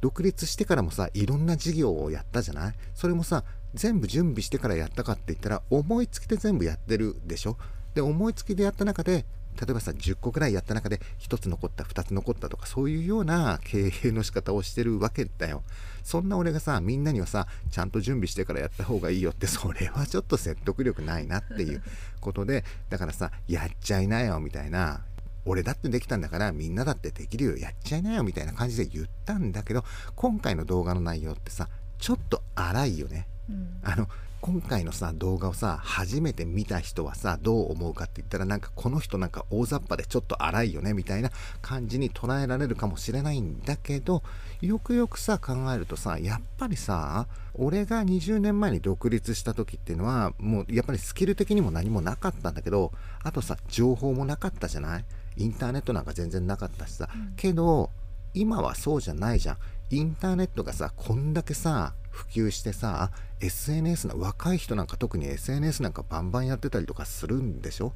[0.02, 2.74] 独立してからもさいろんな事業をやったじゃない？
[2.96, 3.44] それもさ
[3.76, 7.58] 全部準備してからやったかって言ったら思いつきで全部やってるでしょ？
[7.94, 9.26] で思いつきでやった中で
[9.60, 15.64] 例えばさ10個くらいやった中で1つ残った2つ残ったとかそういうような経営の仕方をしてるわけだよ。
[16.04, 21.84] そんな俺がさみんなにはさちゃんと準備してからやった方がいいよってそれはちょっと説得力ないなっていう
[22.20, 25.06] ことでだからさやっちゃいなよみたいな。
[25.44, 27.58] 俺だってできたんだからみんなだってできるよ。
[27.58, 29.84] やっちゃいなよみたいな感じで言ったんだけど
[30.16, 33.28] 今回の動画の内容ってさちょっと荒いよね。
[33.50, 33.80] うん。
[33.84, 34.08] あの
[34.42, 41.30] 今回のさ動画をさ初めて見た人はさどう思うかって言ったらなんかこの人なんか大雑把でちょっと荒いよねみたいな
[41.62, 44.24] 感じに捉えられるかもしれないんだけど
[44.62, 52.92] よくよくさ考えるとさやっぱりさ俺が20年前に独立した時っていうのはもうやっぱりスキル的にも何もなかったんだけど
[53.24, 55.06] あとさ情報もなかったじゃない？
[55.38, 57.34] インターネットなんか全然なかったしさ、うん。
[57.36, 57.92] けど
[58.34, 59.58] 今はそうじゃないじゃん
[59.92, 67.94] インターネットがさこんだけさ普及してさ SNS の若い人なんか特に SNS なんかバンバンやってたりとかするんでしょ？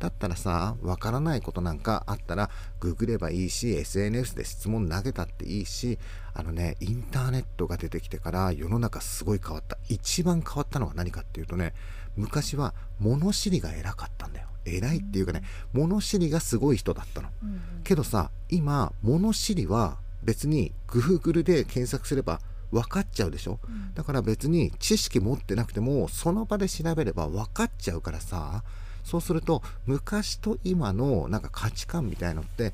[0.00, 5.98] だったらさわからないことなんかあったらググればいいし SNS で質問投げたっていいし
[6.34, 9.78] あのねインターネットが出てきてから世の中すごい変わった。
[9.88, 11.74] 一番変わったのは何かっていうとね
[12.16, 14.48] 昔は物知りが偉かったんだよ。
[14.66, 15.42] 偉いっていうかね
[15.72, 17.28] 物知りがすごい人だったの。
[17.42, 17.60] うん。
[17.84, 22.40] けどさ今物知りは別に Google で検索すれば
[22.72, 23.60] 分かっちゃうでしょ？
[23.68, 23.94] うん。
[23.94, 28.64] だから別に知識持ってなくてもその場で調べれば分かっちゃうからさ。
[29.04, 32.72] そうすると昔と今のなんか価値観みたいのって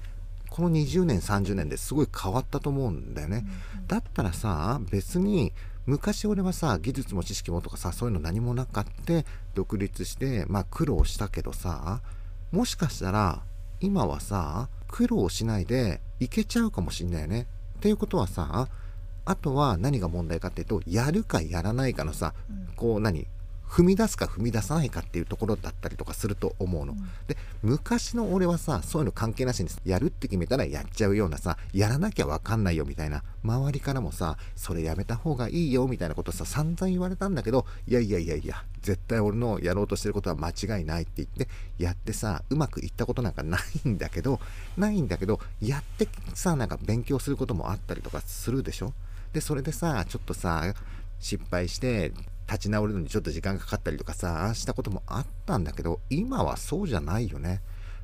[0.49, 3.45] この20年30年ですごい変わったと思うんだよね。
[3.89, 5.53] だったらさ別に
[5.87, 12.01] 昔俺はさ技術も知識もとかさそういうの何もなかって独立してまあ苦労したけどさ
[12.53, 13.43] もしかしたら
[13.81, 17.47] 今はさ苦労しないでいけちゃうかもしんないよね。
[17.79, 18.69] っていうことはさ
[19.25, 23.27] あとは何が問題かっていうとやるかやらないかのさうんこう何？
[23.71, 26.97] 踏み出すか踏み出さないかっていうところだったりとかすると思うの。
[27.29, 44.41] で昔の俺はさそういうの関係なしにやるって決めたらやっちゃうようなさやらなきゃわかんないよみたいな周りからもさそれやめた方がいいよみたいなことさ散々言われたんだけどいやいやいやいや絶対俺のやろうとしてることは間違いないって言ってやってさうまくいったことなんかないんだけど
[44.77, 48.93] ないんだけどやってさなんか勉強することもあったりとかするでしょ？
[49.33, 50.75] でそれでさちょっとさ
[51.21, 52.13] 失敗して
[52.51, 57.61] 立ち直るのにちょっと時間かかったりとかさしたこともあったんだけど今はそうじゃないよね。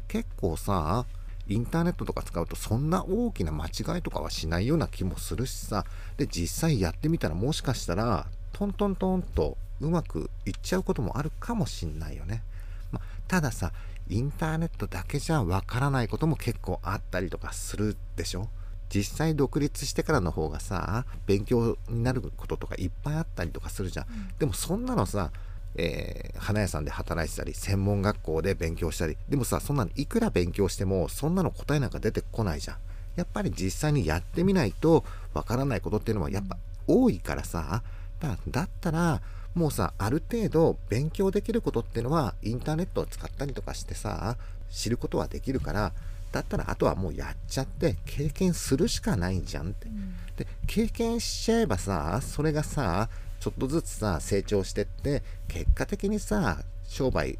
[0.06, 1.04] 結構さ
[1.48, 5.84] インターネットとか使うとそんな大きな間違いとかはしないような気もするしさ。
[6.16, 12.42] で実際やってみたらもしかしたらトントントンとうまくいっちゃうこともあるかもしんないよね、
[12.90, 13.72] またださ
[14.08, 18.48] インターネットだけじゃわからないことも結構あったりとかするでしょ？
[18.94, 24.06] 実際独立してからの方がさ勉強になることとかいっぱいあったりとかするじゃん。
[24.38, 25.30] でもそんなのさ、
[25.74, 32.76] えー花屋さんで働いてたり専門学校で勉強したりでもさそんなのいくら勉強してもそんなの答えなんか出てこないじゃん。
[33.16, 37.82] やっぱり実際にやってみないとわからないことっていうのはやっぱ多いからさ
[38.20, 39.22] だだったら
[39.54, 44.36] もうさある程度勉強できることっていうのはインターネットを使ったりとかしてさ
[44.70, 45.92] 知ることはできるから
[46.32, 49.88] だったらあとはもうやっちゃって経験するしかないじゃんって。
[49.88, 50.14] うん。
[50.36, 53.08] で経験しちゃえばさそれがさ
[53.40, 57.38] ちょっとずつさ成長してって結果的にさ商売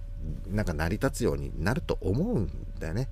[0.50, 3.08] なんか成り立つようになると思うんだよね。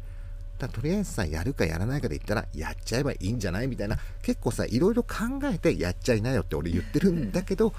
[0.58, 5.16] だとりあえずさやるかやらないかで言ったらやっちゃえばいいんじゃないみたいな結構さいろいろ考
[5.52, 7.72] えてやっちゃいなよって俺言ってるんだけど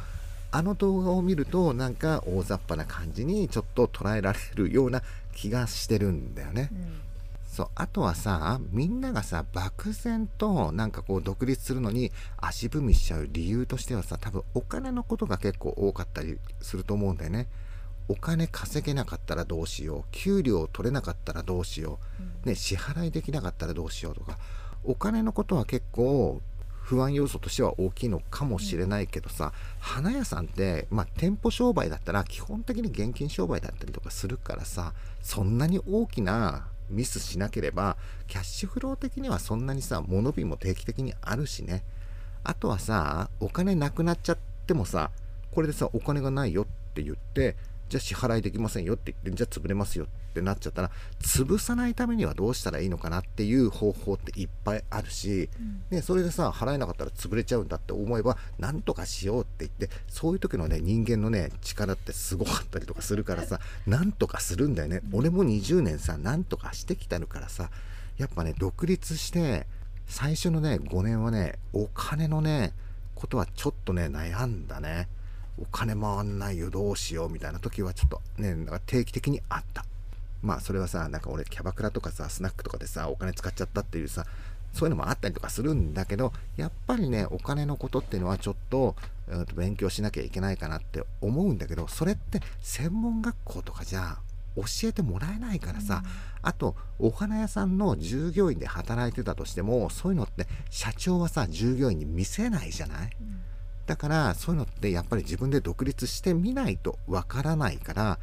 [0.51, 5.01] あの動画を見るとなんか大雑把な感じにちょっと捉えられるような
[5.33, 6.69] 気がしてるんだよね。
[6.71, 7.04] うん
[7.55, 17.47] そうあとはさみんながさ漠然となんかこう独立するのに足踏みしちゃう理由としてはさ多分お金のことが結構多かったりすると思うんだよね。
[18.09, 20.03] お金稼げなかったらどうしよう。
[20.11, 21.99] 給料取れなかったらどうしよ
[22.43, 24.37] う、ね、支払いできなかったらどうしようとか。
[24.83, 26.41] お金のことは結構
[26.81, 41.83] 不安要素としては大きいのかもしれないけどさ、花屋さんって、まあ、店舗商売だったら基本的に現金商売だったりとかするからさそんなに大きなミスしなければキャッシュフロー的にはそんなにさ物日も定期的にあるしね。
[42.43, 45.09] あとはさお金なくなっちゃってもさ
[45.51, 47.55] これでさお金がないよって言って
[47.89, 55.49] じゃあ支払いできませんよって言ってじゃあ潰れますよってなっちゃったら潰さないためにはどうしたらいいのかなっていう方法っていっぱいあるし、
[55.91, 65.01] ね、それでさ払えなかったら潰れちゃうんだって思えばなんとかしようって言ってそういう時のね人間のね力ってすごかったりとかするからさなんとかするんだよね。
[65.13, 67.69] 俺も20年さなんとかしてきたるからさ
[68.17, 69.67] やっぱね独立して
[70.07, 72.73] 最初のね5年はねお金のね
[73.13, 75.07] ことはちょっとね悩んだね
[75.57, 79.85] お金回んないよどうしようみたいな時はちょっとねなんか定期的にあった。
[80.41, 84.25] まあそれはさなんか俺キャバクラとかさスナックとかでさお金使っちゃったっていうさ
[84.73, 88.95] そういうのもあったりとかするんだけどやっぱりねお金のことっていうのはちょっと,、
[89.27, 94.17] うんと勉強しなきゃいけないかなって思うんだけどそれって専門学校とかじゃ
[94.55, 96.01] 教えてもらえないからさ、
[96.41, 103.09] あとお花屋さんの従業員で働いてたとしてもそういうのって社長はさ従業員に見せないじゃない、
[103.85, 108.19] だからそういうのってやっぱり自分で独立してみないとわからないから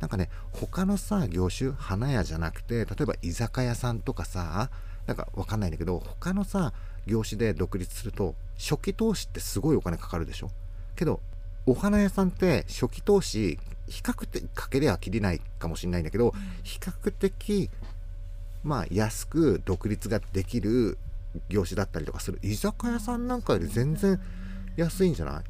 [0.00, 4.70] なんかね他のさ業種花屋じゃなくて例えば居酒屋さんとかさ
[5.06, 6.72] なんかわかんないんだけど他のさ
[7.06, 10.50] 業種で独立すると初期投資ってすごいお金かかるでしょ？
[10.96, 11.20] けど
[11.66, 13.58] お花屋さんって初期投資
[13.88, 16.32] 比較的かけりゃきりないかもしれないんだけど、
[16.62, 17.70] 比較的
[18.62, 20.98] まあ安く独立ができる
[21.48, 22.38] 業種だったりとかする。
[22.42, 24.20] 居酒屋さんなんかより全然
[24.76, 25.34] 安いんじゃない？
[25.34, 25.40] だ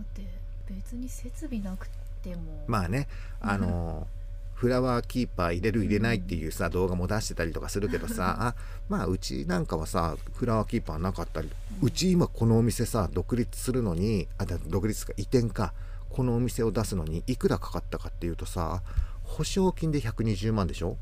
[0.00, 0.22] って
[0.68, 1.88] 別に設備なく
[2.22, 2.64] ても。
[2.66, 3.08] まあね
[3.40, 4.06] あの
[4.54, 8.54] フラワーキーパー入れる入れないっていうさ動画も出してたりとかするけどさあ
[8.88, 11.50] まあうちなんかはさフラワーキーパーなかったり
[11.82, 15.74] うち今このお店さ独立するのにあだ独立か移転か
[16.08, 18.80] このお店を出すのにいくらかかったかっていうとさ
[19.24, 20.96] 保証金で120万でしょ？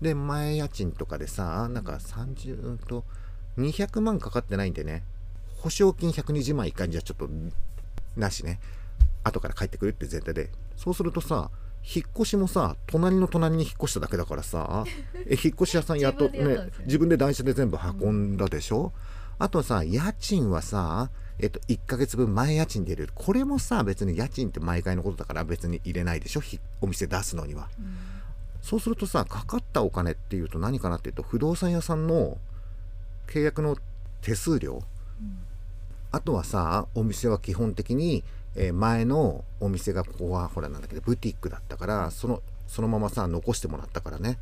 [0.00, 3.04] で前家賃とかでさなんか30うんと
[3.58, 5.04] 200万かかってないんでね
[5.64, 7.26] 保証金120万いかんじゃちょっと
[8.16, 8.60] なしね。
[9.22, 10.50] 後から帰ってくるって前提で。
[10.76, 11.50] そうするとさ
[11.82, 14.84] 引っ越しもさ隣の隣に引っ越しただけだからさ
[15.26, 18.92] え引っ越し屋さんやっとね自分で台車で全部運んだでしょ、
[19.38, 23.12] あとさ家賃はさえっと、1ヶ月分前家賃で入れる。
[23.14, 26.40] これもさ別に家賃って毎回のことだから別に入れないでしょ？
[26.40, 27.70] ひお店出すのには。
[28.60, 32.36] そうするとさかかったお金っていうと何かなっていうと不動産屋さんの
[33.28, 33.76] 契約の
[34.20, 34.82] 手数料、
[36.14, 38.22] あとはさお店は基本的に、
[38.54, 44.38] え前のお店がここはほらなんだけどブティックだったからそのそのままさ残してもらったからね。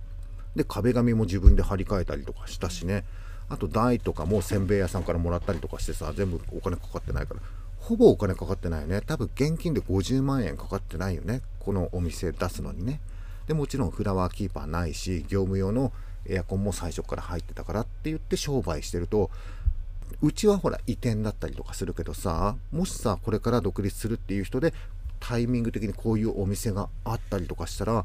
[0.55, 3.05] で壁紙も自分で張り替えたりとかしたしね。
[3.49, 7.41] あと台とかもせんべい屋さんからもらったりとかしてさ全部お金かかってないから。
[7.79, 9.01] ほぼお金かかってないよね。
[9.01, 11.41] 多分現金で50万円かかってないよね。
[11.59, 13.01] このお店出すのにね。
[13.47, 15.91] でもちろんフラワーキーパーないし業務用の
[16.27, 19.31] エアコンも最初から入ってたからって言って商売してると
[20.21, 24.75] うちはほら移転だったりとかするけどさもしさこれから独立するっていう人で
[25.21, 28.05] タイミング的にこういうお店があったりとかしたら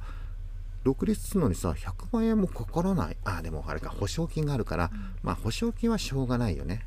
[0.83, 3.17] 独立するのにさ100万円もかからない。
[3.25, 4.89] あでもあれか保証金があるから、
[5.21, 6.85] まあ保証金はしょうがないよね。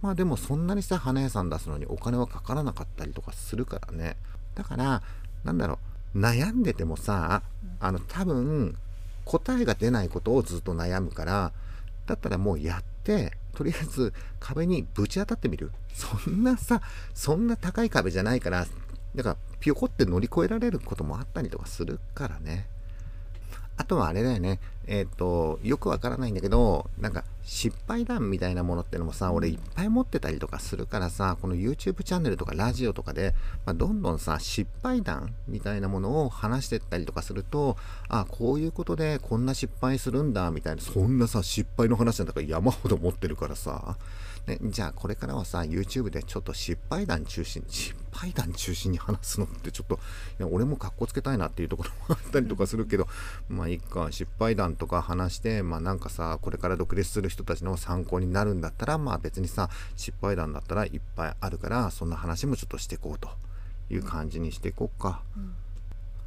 [0.00, 4.16] まあでもそんなにさ花屋さん出すのにお金はかからなかったりとかするからね。
[4.54, 5.02] だから
[5.44, 5.78] なんだろ
[6.14, 7.42] う悩んでてもさ
[7.80, 8.78] あの多分
[9.24, 11.52] 答えが出ないことをずっと悩むから
[12.06, 15.72] だったらもうやってとりあえず壁にぶち当たってみる。
[15.94, 16.82] そんなさ
[17.14, 18.66] そんな高い壁じゃないから
[19.14, 22.66] だからピョコって乗り越えられることもあったりとかするからね。
[23.76, 24.60] あとはあれだよね。
[24.86, 37.76] えっ、とよくわからないんだけどなんか失敗談みたいなものってのもさ俺いっぱい持ってたりとかするからさこの YouTube チャンネルとかラジオとかで、まあ、どんどんさ失敗談みたいなものを話してったりとかすると
[38.08, 43.96] あこういうことでこんな失敗するんだみたいなそんなさ失敗の話なんだから山ほど持ってるからさ、
[44.46, 49.98] ね、じゃあこれからはさ YouTube でちょっと失敗談中心失敗談中心に話すのってちょっとい
[50.42, 53.08] や俺もかっこつけたいなっていうところもあったりとかするけど
[53.48, 63.30] まあいっか失敗談とか話してまあなんかさこれから独立する人たちの参考になるんだったらまあ別にさ失敗談だったらいっぱいあるからそんな話もちょっとしていこうと
[63.90, 65.22] いう感じにしていこうか。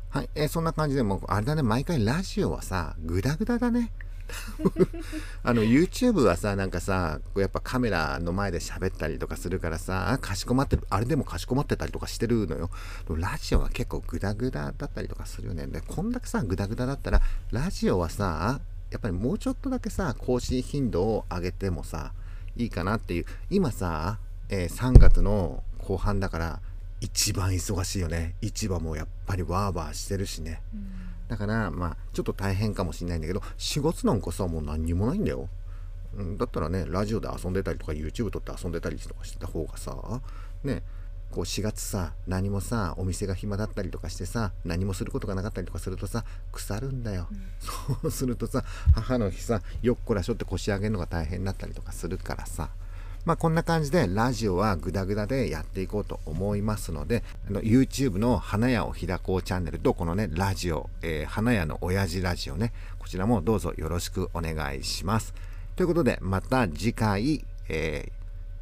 [0.10, 3.92] はい、えーそんな感じでもうあれだね毎回ラジオはさグダグダだね
[5.44, 12.70] あの YouTube はさなんかさやっぱカメラの前で喋ったりとかするからさあかしこまってるあれでもかしこまってたりとかしてるのよ。
[13.08, 15.68] でもラジオは結構グダグダだったりとかするよね。
[15.68, 17.22] でこんだけさグダグダだったら
[17.52, 18.60] ラジオはさ
[18.90, 22.14] やっぱりもうちょっとだけさ更新頻度を上げてもさ
[22.56, 23.26] いいかなっていう。
[23.50, 24.20] 今さ、
[24.50, 26.60] えー3月の後半だから
[27.00, 28.36] 一番忙しいよね。
[28.42, 30.62] 市場もやっぱりワーワーしてるしね。
[31.28, 35.50] だからまあちょっと大変かもしれないんだけど4月なんかさもう何にもないんだよ、
[36.16, 39.96] うん、だったらねラジオで遊んでたりとか YouTube 撮って遊んでたりとかしてた方がさ
[40.64, 40.84] ね
[41.32, 47.28] こう4月さ何もさお店が暇だったりとかしてさ何もすることがなかったりとかするとさ腐るんだよ、
[47.60, 48.64] そうするとさ
[48.94, 52.70] 母の日さよっこらしょって腰上げるのが大変になったりとかするからさ
[53.28, 65.34] まあこんな感じでラジオはグダグダでやっていこうと思いますのであの YouTube の花屋を開こうチャンネルとこのねラジオ、えー花屋の親父ラジオねこちらもどうぞよろしくお願いします。
[65.76, 68.12] ということでまた次回、えー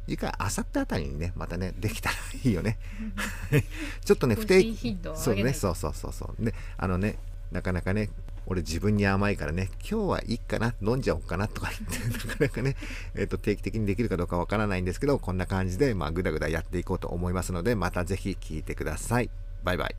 [0.08, 2.78] 次回あさってあたりにねまたねできたらいいよね。
[4.04, 6.44] ちょっとね不定更新頻度をそうねそうそうそうそう。
[6.44, 7.18] であのね
[7.52, 8.10] なかなかね
[8.46, 12.76] 俺自分に甘いからね、今日はいいかな、飲んじゃおうかなとか言って、 なかなかね、
[13.14, 19.30] えっ、ー、と、定期的にできるかどうかわからないんですけど、こんな感じで、まあ、ぐだぐだやっていこうと思いますので、またぜひ聞いてください。
[19.64, 19.96] バイバイ。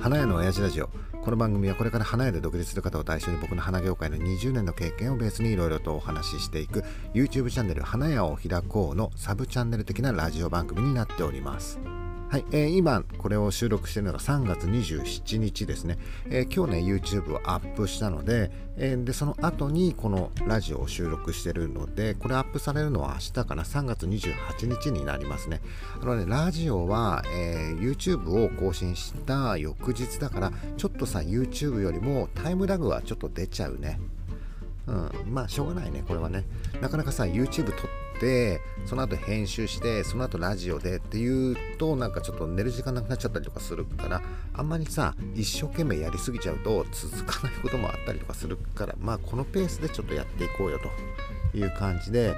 [0.00, 1.05] 花屋の親父ラジオ。
[1.26, 11.80] この番組はこれから花屋で独立する方を対象に僕の花業界の20年の経験をベースにいろいろとお話ししていく YouTube チャンネル花屋を開こうのサブチャンネル的なラジオ番組になっております。
[12.28, 15.96] はい、えー今これを収録しているのが3月27日ですね、
[16.28, 25.60] えー今日ね YouTube をアップしたので,、えーでその後にこのラジオを収録してるのでこれアップされるのは明日かな？3月28日になりますね。
[26.02, 34.00] あのねラジオは、えー YouTube を更新した翌日だからちょっとさ YouTube よりもタイムラグはちょっと出ちゃうね。
[34.88, 36.44] うん、まあしょうがないねこれはね。
[36.80, 44.22] なかなかさ YouTube 撮ってその後編集してその後ラジオでっていうとなんかちょっと寝る時間なくなっちゃったりとかするから
[44.54, 50.78] あんまりさ一生懸命やりすぎちゃうと続かないこともあったりとかするからまあこのペースでちょっとやっていこうよ
[51.52, 52.34] という感じで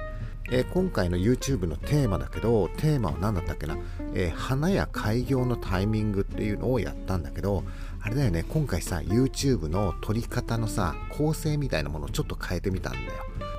[0.51, 3.77] えー今回の YouTube のテーマだけどテーマは何だったっけな、
[4.13, 7.63] えー花や開業のタイミングっていうのをやったんだけど
[8.01, 13.05] あれだよね今回さ YouTube の撮り方のさ構成みたいなものをちょっと変えてみたんだよ。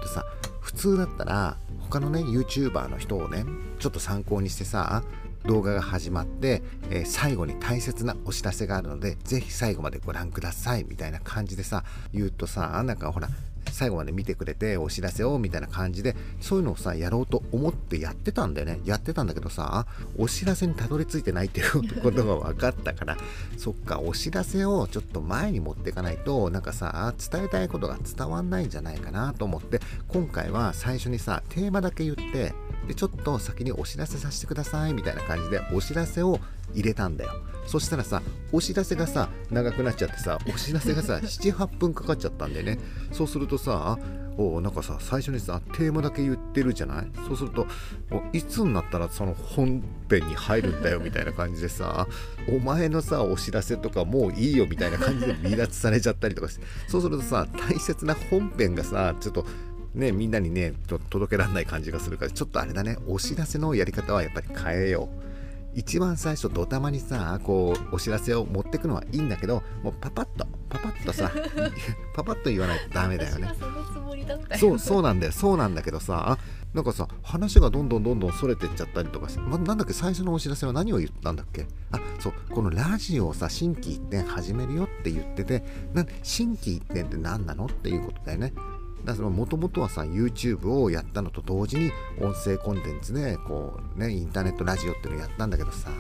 [0.03, 0.25] でさ
[0.61, 3.45] 普通だったら他のね YouTuber の人をね
[3.79, 5.03] ちょっと参考にしてさ
[5.47, 11.83] 動画が始まって、えー最後に大切なお知らせがあるので是非最後までご覧くださいみたいな感じでさ
[12.13, 13.29] 言うとさなんかほら
[13.71, 18.81] 最後まで見てくれてお知らせをみたいな感じでそういうのをさやろうと思ってやってたんだよね。
[18.85, 19.87] やってたんだけどさ
[20.19, 23.17] お知らせにたどり着いてないっていうことが分かったから
[23.57, 32.55] そっかお知らせをちょっと前に持っていかないとなんかさ伝えたいことが伝わんないんじゃないかなと思って今回は最初にさテーマだけ言って
[32.87, 36.41] でちょっと先にお知らせさせてくださいみたいな感じでお知らせを
[36.75, 37.33] 入れたんだよ。
[37.67, 38.21] そしたらさ
[38.53, 42.79] お知らせがさ長くなっちゃってさお知らせがさ 78分かかっちゃったんでね。
[43.13, 43.99] そうするとさ
[44.37, 47.07] おなんかさ最初にさテーマだけ言ってるじゃない？
[47.27, 47.67] そうすると
[48.11, 52.07] おいつになったらその本編に入るんだよみたいな感じでさ
[52.49, 56.65] お前のさお知らせとかもういいよみたいな感じで離脱されちゃったりとかして。
[56.89, 59.45] そうするとさ大切な本編がさちょっと
[59.95, 62.97] ねみんなにねと届けられない感じがするからちょっとあれだね。
[63.07, 65.30] お知らせのやり方はやっぱり変えよう
[65.75, 71.31] 一番最初ドタマにさこうお知らせを持ってくのはいいんだけどもうパパッとパパッとさ
[72.15, 73.53] パパッと言わないとダメだよね。
[73.59, 74.61] そのつもりだったよ。
[74.61, 75.33] そうそうなんだよ。
[75.33, 76.39] そうなんだけどさ
[76.75, 81.67] なんかさ話がどんどんどんどんそれてっちゃったりとかま、なんだっけ最初のお知らせは何を言ったんだっけ？
[81.93, 85.65] あそうこのラジオをさ心機一転始めるよって言ってて
[85.95, 87.67] な心機一転って何なの？
[87.67, 88.53] っていうことだよね
[89.05, 91.91] だからもともとはさ YouTube をやったのと同時に
[92.21, 95.91] 音声コンテンツでこうねインターネットラジオっていうのをやったんだけどさ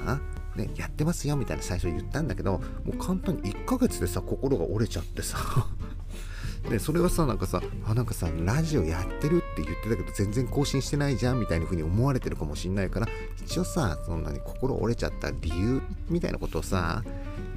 [0.57, 5.39] ね、やってますよみたいな最初言ったんだけどもう簡単に1ヶ月でさ心が折れちゃってさ。
[6.69, 13.09] でそれはさなんかさあなんかさラジオやってるって言ってたけど全然更新してないじゃんみたいな風に思われてるかもしんないから
[13.43, 15.81] 一応さそんなに心折れちゃった理由
[16.11, 17.03] みたいなことをさ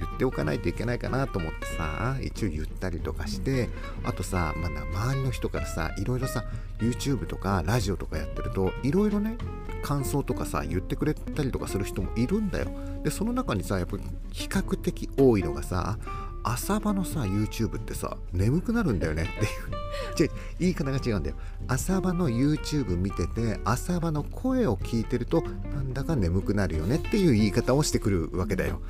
[0.03, 3.69] 言っておかないといけないかなと思ってさ一応言ったりとかして
[4.03, 6.43] あとさ、まあ、周りの人からさいろいろさ
[6.79, 9.37] YouTube とかラジオとかやってるといろいろね
[9.83, 12.67] 感想とかさ言ってくれたりとかする人もいるんだよ。
[13.03, 13.97] でその中にさやっぱ
[14.31, 15.97] 比較的多いのがさ
[16.43, 19.23] 朝場のさ YouTube ってさ眠くなるんだよね。
[19.23, 19.83] っていう。
[20.19, 21.35] 違う言い方が違うんだよ。
[21.67, 25.41] 朝場の YouTube 見てて朝場の声を聞いてると
[25.73, 28.81] なんだか眠くなるよねっていう言い方をしてくるわけだよ。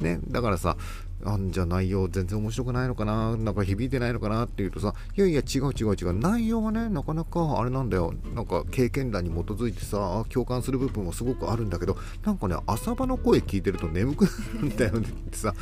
[0.00, 0.76] ね、だからさ
[1.24, 3.36] あんじゃ内容全然面白くないのかな？
[3.36, 6.12] なんか響いてないのかなって言うとさいやいや違う違う違う。
[6.18, 8.12] 内容はねなかなかあれなんだよ。
[8.34, 14.30] なんか経験談に基づいてさ共感する部分もすごくあるんだけどなんかね朝場の声聞いてると眠くな
[14.62, 15.54] るんだよねってさ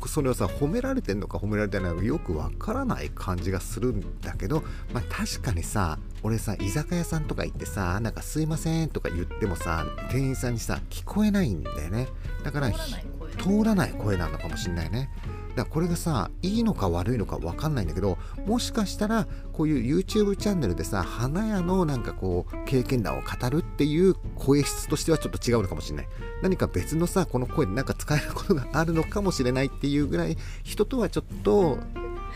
[0.00, 4.62] そそれはさ褒められてんのか褒められてないのかよくわからない感じがするんだけど
[4.94, 12.08] まあ確かにさ俺さ居酒屋さんとか行ってさなんかすいませんとか言ってもさ店員さんにさ聞こえないんだよね。
[12.42, 14.38] だから通らない声なの。
[14.38, 15.10] かもしんないね。
[15.50, 26.08] だからこれがさいいのか悪いのか分かんないんだけどもしかしたらこういう YouTube チャンネルでさ花屋のなんかこう経験談を語るっていう声質としてはちょっと違うのかもしれない。
[26.42, 31.78] 何か別のさこの声でなんか使えることがあるのかもしれないっていうぐらい人とはちょっと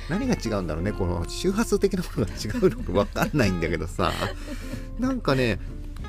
[0.09, 0.93] 何が違うんだろうね。
[0.93, 4.13] この周波数的なものが違うのか分かんないんだけどさ。
[4.99, 5.59] なんかね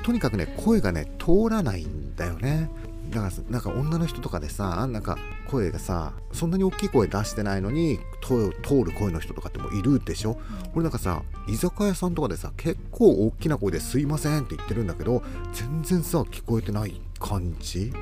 [0.02, 2.70] とにかくね声がね通らないんだよね。
[3.10, 10.38] だからなんか女の人とかでさなんか声がさそんなに大きい声出してないのに通通る声の人とかってもいるでしょ？
[10.74, 17.92] 俺なんかさ居酒屋さんとかでさ結構大きな声で「すいません」って言ってるんだけど全然さ聞こえてない感じ？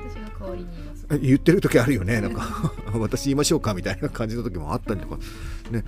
[1.21, 2.21] 言ってる時あるよね。
[2.21, 5.17] なんか 私言いましょうかみたいな感じの時もあったりとか
[5.69, 5.83] ね。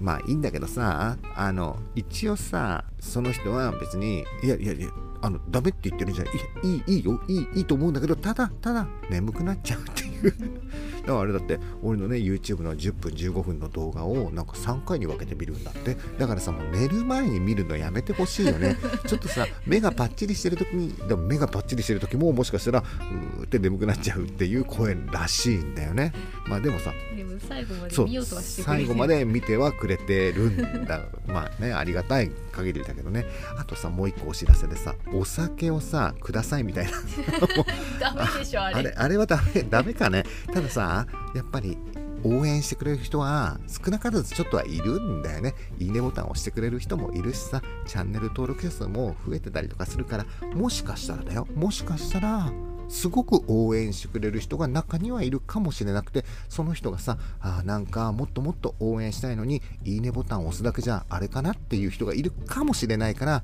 [0.00, 4.88] まあいいんだけどさあの一応さその人は別にいやいやいや
[5.22, 7.20] あのダメって言ってるんじゃないいいいいよ。
[7.28, 10.34] いいいいと思うんだけどただただ眠くなっちゃうっていう。
[11.02, 15.96] だからあれだって俺のね YouTube の10分15分の動画をなんか3回に分けて見るんだって。
[16.18, 18.76] だからさもう寝る前に見るのやめてほしいよね。
[19.06, 26.12] ちょっとさ目がパッチリしてる時にでも目がパッチリしてる時ももしかしたらうーって眠くなっちゃうっていう声らしいんだよね。
[26.48, 26.92] まあでもさ
[27.40, 31.00] 最後まで見ようとはしてくれ最後まで見てはくれてるんだ。
[31.26, 33.26] まあねありがたい限りだけどね。
[33.58, 36.92] あとさもう一個お知らせでさお酒をさくださいみたいな。
[38.00, 38.74] ダメでしょあれ。
[38.76, 40.24] あれあれはダメダメかね。
[40.52, 41.78] たださやっぱり
[42.24, 45.54] 応援してくれる人は少なからずちょっとはいるんだよね。
[45.78, 51.46] いいねボタンを押してくれる人もいるしさチャンネル登録者数も増えてたりとかするからもしかしたらだよ。
[51.54, 52.52] もしかしたら
[52.88, 63.42] すごく応援してくれる人が中にはいるかもしれなくてその人がさあなんかもっともっと応援したいのにいいねボタンを押すだけじゃあれかなっていう人がいるかもしれないから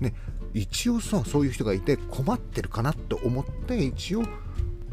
[0.00, 0.14] ね
[0.54, 4.24] 一応さそういう人がいて困ってるかなと思って一応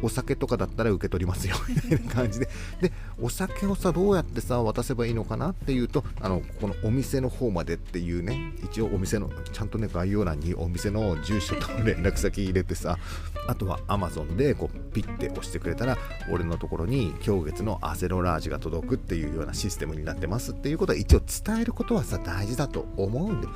[0.01, 2.49] お酒とかだったら受け取りますよ みたいな感じで。
[2.81, 12.97] でお酒をさどうやってさ渡せばいいのかなっていうとあのこのお店の方までっていうね一応お店のちゃんとね概要欄にお店の住所と連絡先入れてさ
[13.47, 15.97] あとは Amazon でこうピッて押してくれたら
[16.29, 23.47] 俺のところに今月のアセロラージが届くっていうようなシステムになってますっていうことは一応伝えることはさ大事だと思うんで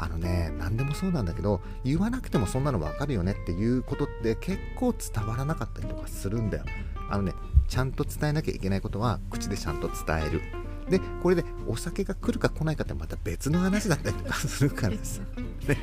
[0.00, 6.64] あのね何でもそうなんだけど言わなくてもそんなの分かるよねっていうことって結構伝わらなかったりとかするんだよ。
[7.10, 7.32] あのね
[7.66, 10.40] ちゃんと伝えなきゃいけないことは口でちゃんと伝える。
[10.88, 15.20] でこれでお酒が来るか来ないかってまた別の話だったりとかするからさ、
[15.68, 15.76] ね、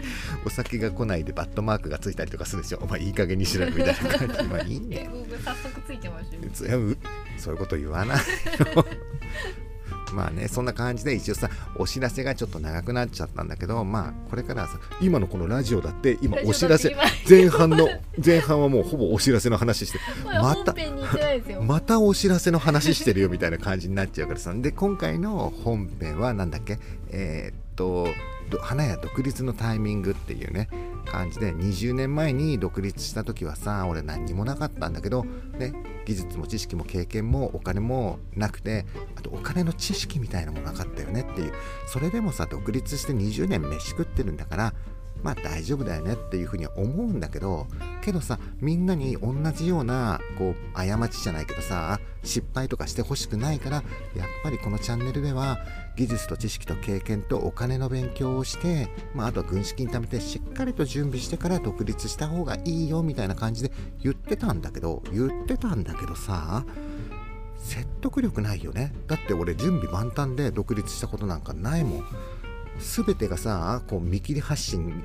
[0.43, 2.80] お酒が来ないでバットマークがついたりとかするでしょ。
[2.82, 4.43] お前いい加減にしろよみたいな感じ。
[4.45, 6.38] まあいいんだよ僕早速ついてました
[6.72, 6.95] よ
[7.38, 8.24] そういうこと言わないよ
[10.14, 16.95] まあねそんな感じで一応さお知らせがちょっと長くなっちゃったんだけどまあこれからはさ今のこのラジオだって今お知らせ
[17.30, 17.88] 前半の
[18.24, 20.74] 前半はもうほぼお知らせの話してままた
[21.62, 24.53] またお知らせの話してるよみたいな感じになっちゃうからさ。
[24.53, 26.78] で今回の本編はなんだっけ？
[27.12, 28.10] えーっとど
[28.60, 30.70] 花屋独立のタイミングっていうね
[31.06, 35.74] 感じで20年前に独立した時はさ俺何にもなかったんだけど、ね、
[36.06, 38.86] 技術も知識も経験もお金もなくて
[39.16, 41.54] あとお金の知識みたいなのもなかったよねっていう。
[41.88, 44.74] それでもさ独立して20年飯食ってるんだから
[45.26, 47.66] まあ大丈夫だよねっていうふうには思うんだけど
[48.04, 55.58] けどさみんなに同じようなこう過ちじゃないけどさ失敗とかしてほしくないからやっぱりこのチャンネルでは
[55.96, 63.72] 技術と知識と経験とお金の勉強をして、まあ、あとは軍資金貯めてしっかりと準備してから独立した方がいいよみたいな感じで
[64.04, 66.64] 言ってたんだけど言ってたんだけどさ
[67.58, 68.94] 説得力ないよね。
[69.08, 72.06] だって俺準備万端で独立したことなんかないもん。
[72.80, 75.04] 全てがさこう見切り発信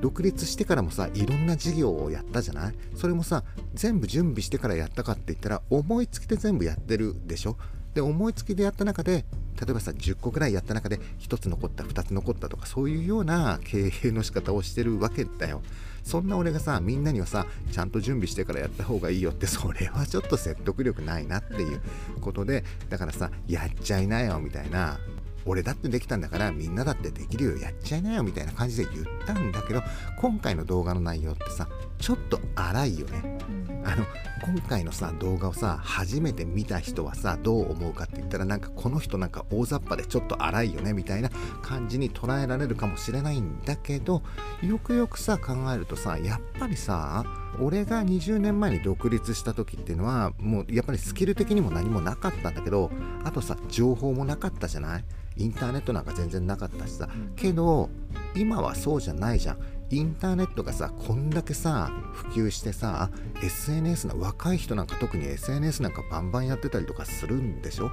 [0.00, 2.74] 独立してからもさいろんな事業をやったじゃない？
[2.96, 3.44] それもさ
[3.74, 7.56] 全部準備してからやったかって言ったら思いつきで全部やってるでしょ？
[7.94, 9.24] で思いつきでやった中で
[9.60, 15.62] 例えばさ10個ぐらいやった中で1つ残った2つ残ったとかそういうような経営の仕方をしてるわけだよ。
[16.02, 21.80] そんな俺がさみんなにはさちゃんと準備してからやった方がいいよってそれはちょっと説得力ないなっていう
[22.20, 24.98] ことでだからさやっちゃいなよみたいな。
[25.46, 29.82] 俺だってできたんだからみんなだってできるよやっちゃいなよみたいな感じで言ったんだけど
[30.18, 31.68] 今回の動画の内容ってさ
[31.98, 33.73] ちょっと荒いよね。
[33.84, 34.04] あの
[34.42, 41.30] 今回のさ動画をさ初めて見た人はさどう思うかって言ったらなんかこの人なんか大雑把でちょっと荒いよねみたいな
[41.62, 44.22] 感じに捉えられるかもしれないんだけど
[44.62, 47.24] よくよくさ考えるとさやっぱりさ
[47.60, 52.90] 俺が20年前に独立した時っていうのはもうやっぱりスキル的にも何もなかったんだけど
[53.22, 55.04] あとさ情報もなかったじゃない？
[55.36, 57.08] インターネットなんか全然なかったしさ。
[57.36, 57.90] けど
[58.36, 59.58] 今はそうじゃないじゃん。
[59.90, 63.10] インターネットがさこんだけさ普及してさ
[63.42, 67.90] SNS の若い人なんか特に SNS なんかバンバンやってたりとかするんでしょ？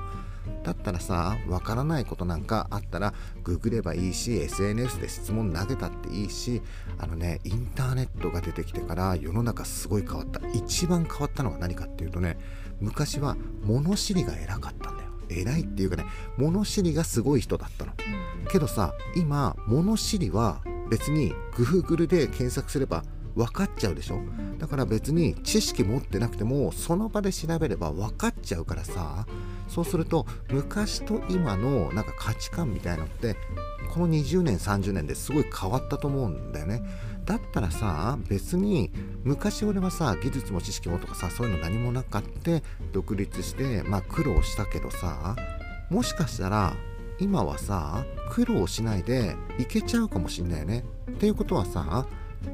[0.63, 3.13] だったらさわからないことなんかあったら
[3.43, 6.61] ググればいいし SNS で質問投げたっていいし
[6.97, 10.39] あのねインターネットが出てきてから世の中すごい変わった。
[10.53, 12.37] 一番変わったのは何かっていうとね
[12.79, 15.09] 昔は物知りが偉かったんだよ。
[15.29, 16.05] 偉いっていうかね
[16.37, 17.93] 物知りがすごい人だったの。
[18.51, 20.61] けどさ今物知りは
[20.91, 24.19] 別に Google で検索すれば分かっちゃうでしょ？
[24.59, 29.25] だから別に知識持ってなくてもその場で調べれば分かっちゃうからさ。
[29.67, 33.37] そうすると昔と今のなんか価値観みたいのって
[33.93, 36.81] この20年30年ですごい変わったと思うんだよね。
[37.23, 38.91] だったらさ別に
[39.23, 45.37] 昔俺はさ技術も知識もとかさそういうの何もなかって独立してまあ苦労したけどさ
[45.89, 46.73] もしかしたら
[47.21, 50.83] 今はさ苦労しないでいけちゃうかもしんないよね。
[51.09, 52.07] っていうことはさ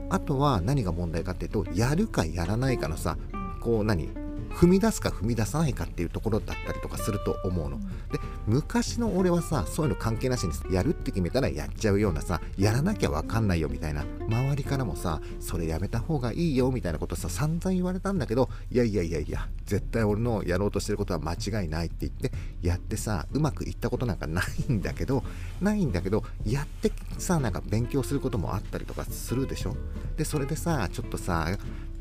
[0.09, 3.17] あとは何が問題かっていうとやるかやらないかのさ
[3.61, 4.26] こう何？
[4.57, 7.77] 踏み出すか踏み出さないかっていうところだったりとかすると思うの。
[8.11, 22.31] で昔の俺はさそういうの関係なしにやるって決めたらやっちゃうようなさやらなきゃ分かんないよみたいな周りからもさそれやめた方がいいよみたいなことさ散々言われたんだけどいやいやいやいや絶対俺のやろうとしてることは間違いないって言って
[22.63, 25.23] やってさうまくいったことなんかないんだけど
[25.61, 29.75] ないんだけどやってさなんか勉強することもあったりとかするでしょ
[30.15, 31.57] でそれでさちょっとさ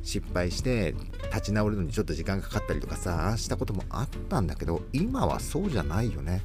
[0.06, 0.94] 失敗して
[1.34, 6.42] 立ち直るのにちょっと時間かかったりとかさしたこともあったんだけど今はそうじゃないよね。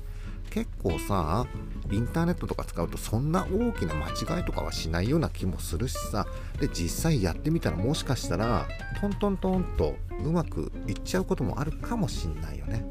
[0.49, 1.45] 結構さ
[1.89, 6.25] インターネットとか使うとそんな大きな間違いとかはしないような気もするしさ。
[6.59, 8.67] で実際やってみたらもしかしたら
[8.99, 9.95] トントントンと
[10.25, 12.83] うまくいっちゃうこともあるかもしんないよね、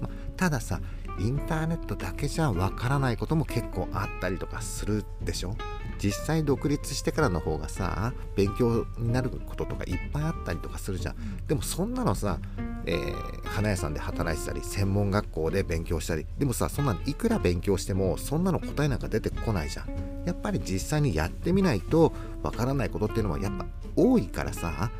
[0.00, 0.80] またださ
[1.18, 5.56] インターネットだけじゃわからないことも結構あったりとかするでしょ？
[5.98, 11.16] 実際独立してからの方がさ勉強になることとかいっぱいあったりとかするじゃん。
[11.46, 12.38] でもそんなのさ、
[12.86, 19.88] えー、花屋さんで働いてたり専門学校で勉強したりでもさそんなのいくら勉強してもそんなの答えなんか出てこないじゃん。
[20.24, 24.90] やっぱり実際にやってみないとわからないことっていうのはやっぱ多いからさ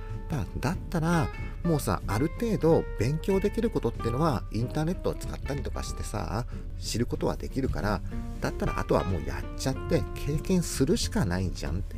[0.61, 1.29] だったら
[1.65, 6.47] もうさある程度勉強できることっていうのはインターネットを使ったりとかしてさ
[6.79, 8.01] 知ることはできるから
[8.41, 11.97] だったらあとはもうやっちゃって経験するしかないんじゃんって。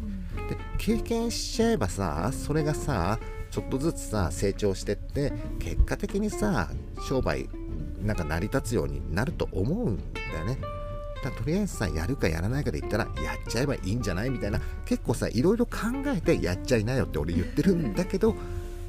[0.48, 3.18] で経験しちゃえばさそれがさ
[3.50, 6.70] ちょっとずつさ成長してって結果的にさ
[7.08, 7.48] 商売
[8.02, 10.58] なんか成り立つようになると思うんだよね。
[11.22, 15.72] だとりあえずさやるかやらないかで言ったらやっちゃえばいいんじゃないみたいな結構さいろいろ考
[16.06, 18.34] えてやっちゃいなよって俺言ってるんだけど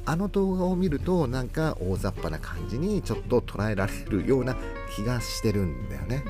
[0.04, 4.56] あの動画を見るとなんか大雑把な感じにちょっと捉えられるような
[4.94, 6.24] 気がしてるんだよね。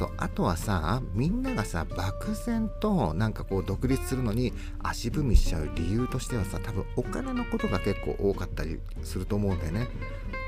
[0.00, 9.88] そうあとはさみんながさ漠然となんかこう独立するのに足踏みしちゃう理由としてはさ多分お金のことが結構多かったりすると思うんだよね。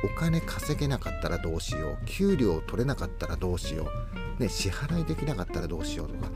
[0.05, 2.05] お金稼げなかったらどうしよう。
[2.07, 3.89] 給料取れなかったらどうしよ
[4.39, 6.31] う、ね、支払いできなかったらどうしようとか。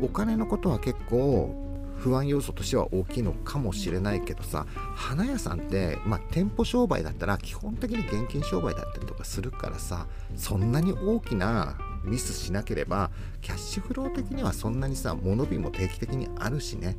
[0.00, 1.54] お金のことは結構
[1.98, 4.66] 不安要素としては大きいのかもしれないけどさ
[4.96, 16.96] 花屋さんって、まあ、店舗商売だったら基本的に現金商売だったりとかするからさそんなに大きなミスしなければキャッシュフロー的にはそんなにさ物日も定期的にあるしね。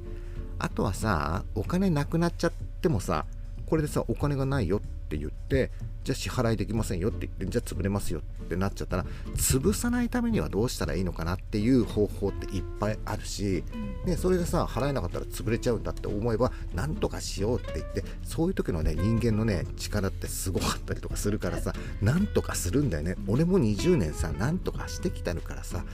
[0.59, 2.51] あとはさお金なくなっちゃっ
[2.81, 3.25] てもさ
[3.65, 5.71] これでさお金がないよって言って
[6.03, 13.63] じゃあ支払いできませんよって言ってじゃあ潰れますよってなっちゃったら潰さないためにはどうしたらいいのかなっていう方法っていっぱいあるし、
[14.05, 23.15] ね、それでさ払えなかったら潰れちゃうんだって思えば何とかしようって言ってそういう時のね人間のね力ってすごかったりとかするからさ何とかするんだよね。
[23.27, 25.85] 俺も20年さ何とかしてきたるからさ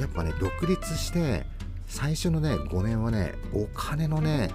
[0.00, 1.44] やっぱね独立して
[1.86, 4.50] 最初のね5年はねお金のね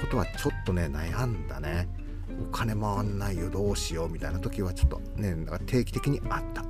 [0.00, 1.88] ことはちょっとね悩んだね
[2.40, 6.64] お金回んないよどうしようみたいな時はちょっとねなんか定期的にあった。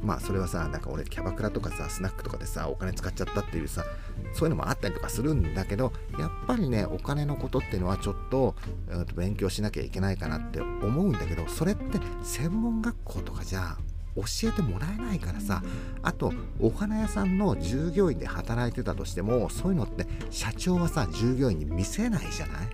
[0.00, 3.84] まあそれはさなんか俺キャバクラとかさスナックとかでさお金使っちゃったっていうさ
[4.32, 8.54] そういうのもあったりとかするんだけどやっぱりねお金のことっていうのはちょっと,、
[8.88, 13.76] えー、と勉強しなきゃいけないかなって思うんだけどそれって専門学校とかじゃ
[14.14, 15.64] 教えてもらえないからさ
[16.04, 22.68] あとお花屋さんの従業員で働いてたとしてもそういうのって社長はさ従業員に見せないじゃない？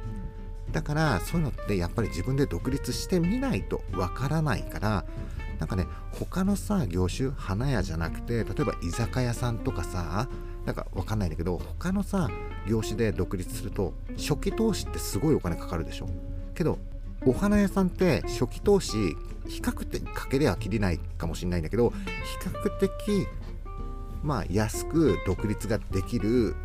[0.75, 5.05] だからそういうのってやっぱり自分で独立してみないとわからないから
[5.61, 10.29] なんかね他のさ業種花屋じゃなくて例えば居酒屋さんとかさ
[10.67, 12.29] なんかわかんないんだけど他のさ
[12.69, 16.09] 業種で独立すると初期投資ってすごいお金かかるでしょ。
[16.57, 16.79] けど
[17.25, 19.17] お花屋さんって初期投資
[19.47, 23.29] 比較的かけりゃきりないかもしれないんだけど比較的
[24.23, 26.57] まあ安く独立ができる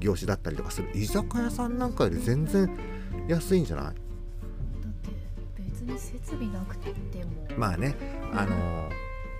[0.00, 0.88] 業種だったりとかする。
[0.94, 2.70] 居酒屋さんなんかより全然
[3.28, 3.84] 安いんじゃない？
[3.84, 5.10] だって
[5.58, 6.94] 別に設備なくても。
[7.56, 7.96] まあね
[8.32, 8.90] あのー、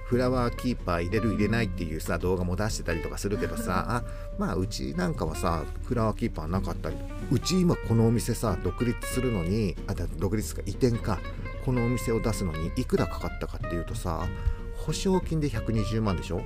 [0.07, 4.05] フラワーキーパー入れる入れないっていうさ動画も出してたりとかするけどさ
[4.39, 6.97] まあうちなんかはさフラワーキーパーなかったり。
[7.31, 11.19] うち今このお店さ独立するのにあ独立か移転か。
[11.65, 14.29] このお店を出すのにいくらかかったかっていうとさ
[14.77, 16.43] 保証金で120万でしょ？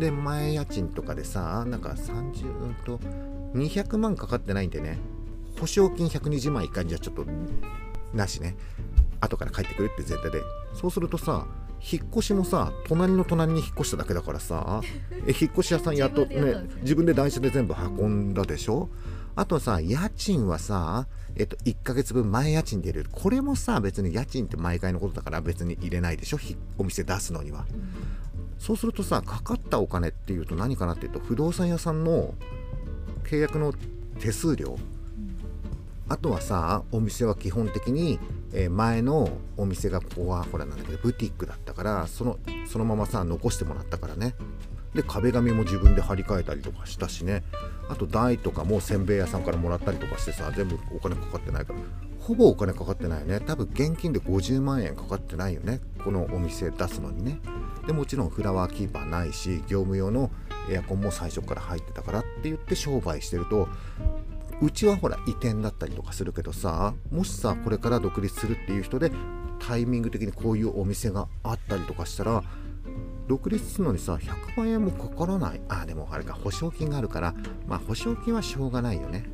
[0.00, 2.98] で前家賃とかでさなんか30と
[3.54, 4.98] 200万かかってないんでね。
[5.60, 7.24] 保証金120万いかんじゃちょっと
[8.12, 8.56] なしね。
[9.20, 10.42] 後から帰ってくるって前提で。
[10.74, 11.46] そうするとさ
[11.80, 14.80] 引っ越しもさ隣の隣に引っ越しただけだからさ
[15.26, 18.88] え引っ越し屋さんやっとね自分で台車で全部運んだでしょ？
[19.36, 23.10] あとさ家賃はさえっと1ヶ月分前家賃で入れる。
[23.12, 26.38] これもさ別に家賃って毎回のことだから別に入れないでしょ？
[26.78, 27.66] お店出すのには、
[28.58, 32.34] そうするとさかかったお金っていうと何かなっていうと不動産屋さんの
[33.24, 33.74] 契約の
[34.20, 34.78] 手数料。
[36.08, 38.18] あとはさお店は基本的に、
[38.52, 44.34] えー前のお店がここはほらなんだけどブティックだったからそのそのままさ残してもらったからね。
[44.94, 47.42] で壁紙も自分で張り替えたりとかしたしね。
[47.88, 51.78] あと台とかもせんべい屋さんからもらったりとかしてさ全部お金かかってないから。
[52.20, 53.40] ほぼお金かかってないよね。
[53.40, 57.40] 多分現金で50万円かかってないよねこのお店出すのにね。
[57.86, 60.30] でもちろんフラワーキーパーないし業務用の
[60.70, 63.68] エアコンも最初から入ってたからって言って商売してると
[64.62, 69.12] うちはほら移転だったりとかするけどさもしさこれから独立するっていう人で
[69.58, 72.42] タイミング的にこういうお店があったりとかしたら
[73.26, 75.60] 独立するのにさ100万円もかからない。
[75.68, 77.34] あでもあれか保証金があるから。
[77.66, 79.24] まあ保証金はしょうがないよね。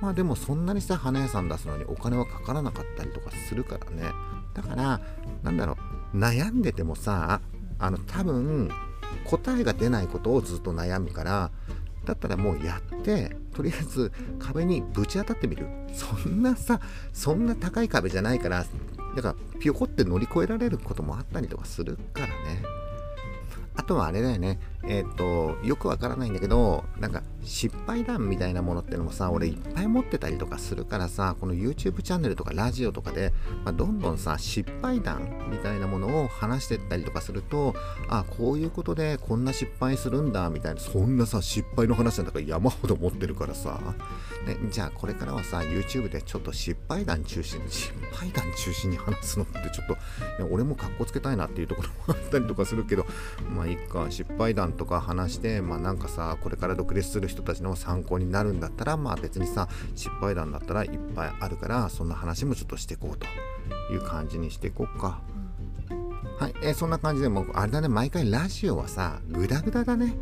[0.00, 4.10] まあでもそんなにさ花屋さん出すのにお金はかからなかったりとかするからね。
[4.54, 5.00] だから
[5.42, 5.76] なんだろう
[6.14, 7.40] 悩んでてもさ
[7.78, 8.70] あの多分
[9.24, 11.50] 答えが出ないことをずっと悩むから
[12.04, 15.66] だったらもうやってとりあえず壁にぶち当たってみる。
[15.92, 16.80] そんなさ
[17.12, 18.64] そんな高い壁じゃないから
[19.16, 22.75] だからピョコって乗り越えられることもあったりとかするからね。
[23.76, 24.58] あとはあれだよね。
[24.88, 33.32] えっ、とよくわからないんだけどなんか失敗談みたいなものってのもさ俺いっぱい持ってたりとかするからさこの YouTube チャンネルとかラジオとかで、
[33.64, 37.74] まあ、どんどんさ失敗談みたいなものを話してったりとかすると
[38.08, 43.80] あこういうことでこんな失敗するんだみたいなそんなさ失敗の話なんだから山ほど持ってるからさ、
[44.44, 49.96] ね、じゃあこれからはさ YouTube でちょっと失敗談中心に失敗談中心に話すのってちょっとい
[50.38, 53.06] や俺もかっこつけたいなっていうところもあったりとかするけど
[53.54, 63.26] まあいいか失敗談とか話してまあなんかさこれから独立する人たちの参考になるんだったらまあ別にさ失敗談だったらいっぱいあるからそんな話もちょっとしていこうと
[63.92, 65.20] いう感じにしていこうか。
[66.38, 70.14] はい、えーそんな感じでもうあれだね毎回ラジオはさグダグダだね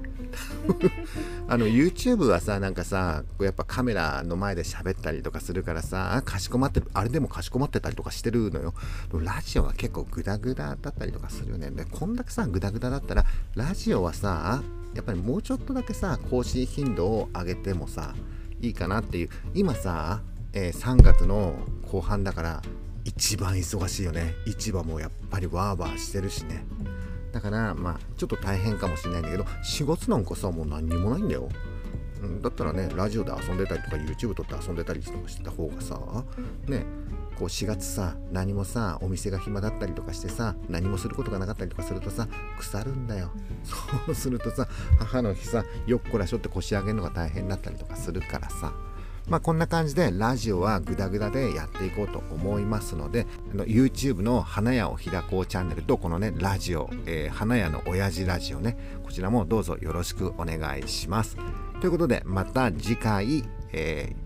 [1.47, 8.72] あの YouTube はさなんかさやっぱカメラの前で喋ったりとかするからさあかしこまってるあれでもかしこまってたりとかしてるのよ。
[9.12, 11.70] ラジオは結構グダグダだったりとかするよね。
[11.70, 13.24] でこんだけさグダグダだったら
[13.55, 14.62] ラジオはさ
[14.95, 18.14] やっぱりもうちょっとだけさ更新頻度を上げてもさ
[18.62, 19.28] いいかなっていう。
[19.55, 20.22] 今さ、
[20.55, 21.55] えー3月の
[21.90, 22.62] 後半だから
[23.05, 24.34] 一番忙しいよね。
[24.47, 26.64] 市場もやっぱりワーワーしてるしね。
[27.35, 31.49] だからまあちょっと大変かもしれないんだけど4月なんかさもう何にもないんだよ。
[32.22, 36.01] うんだったらねラジオで遊んでたりとか YouTube 撮って遊んでたりとかしてた方がさ
[36.68, 36.87] ね
[37.37, 43.32] こう4月さ何もさお店が暇だったりとかしてさ何もすることがなかったりとかするとさ腐るんだよ。
[44.07, 44.68] そうするとさ
[45.01, 48.72] 母の日さよっこらしょって腰上げるのが大変だったりとかするからさ。
[49.29, 61.37] まあこんな感じでラジオはグダグダでやっていこうと思いますのであの YouTube の花屋を開こうチャンネルとこのねラジオ、えー花屋の親父ラジオねこちらもどうぞよろしくお願いします。
[61.81, 64.25] ということでまた次回、えー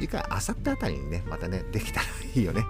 [0.00, 2.64] 次回あさってあたりにねまたねできたらいいよね。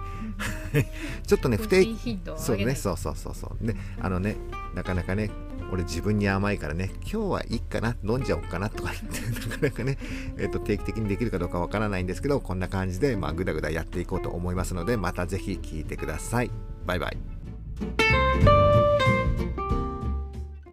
[1.25, 3.65] ちょっとね不定更新頻度をそうねそうそうそうそう。
[3.65, 4.35] であのね
[4.75, 5.31] なかなかね
[5.71, 9.97] 俺自分に甘いからね今日はいいかな飲んじゃおうかなとか言って なかなかね、
[10.37, 16.51] えっと定期的にできるかどうかわからないんですけどこんな感じでまあグダグダやっていこうと思いますのでまた是非聞いてください。
[16.85, 18.70] バイバイ。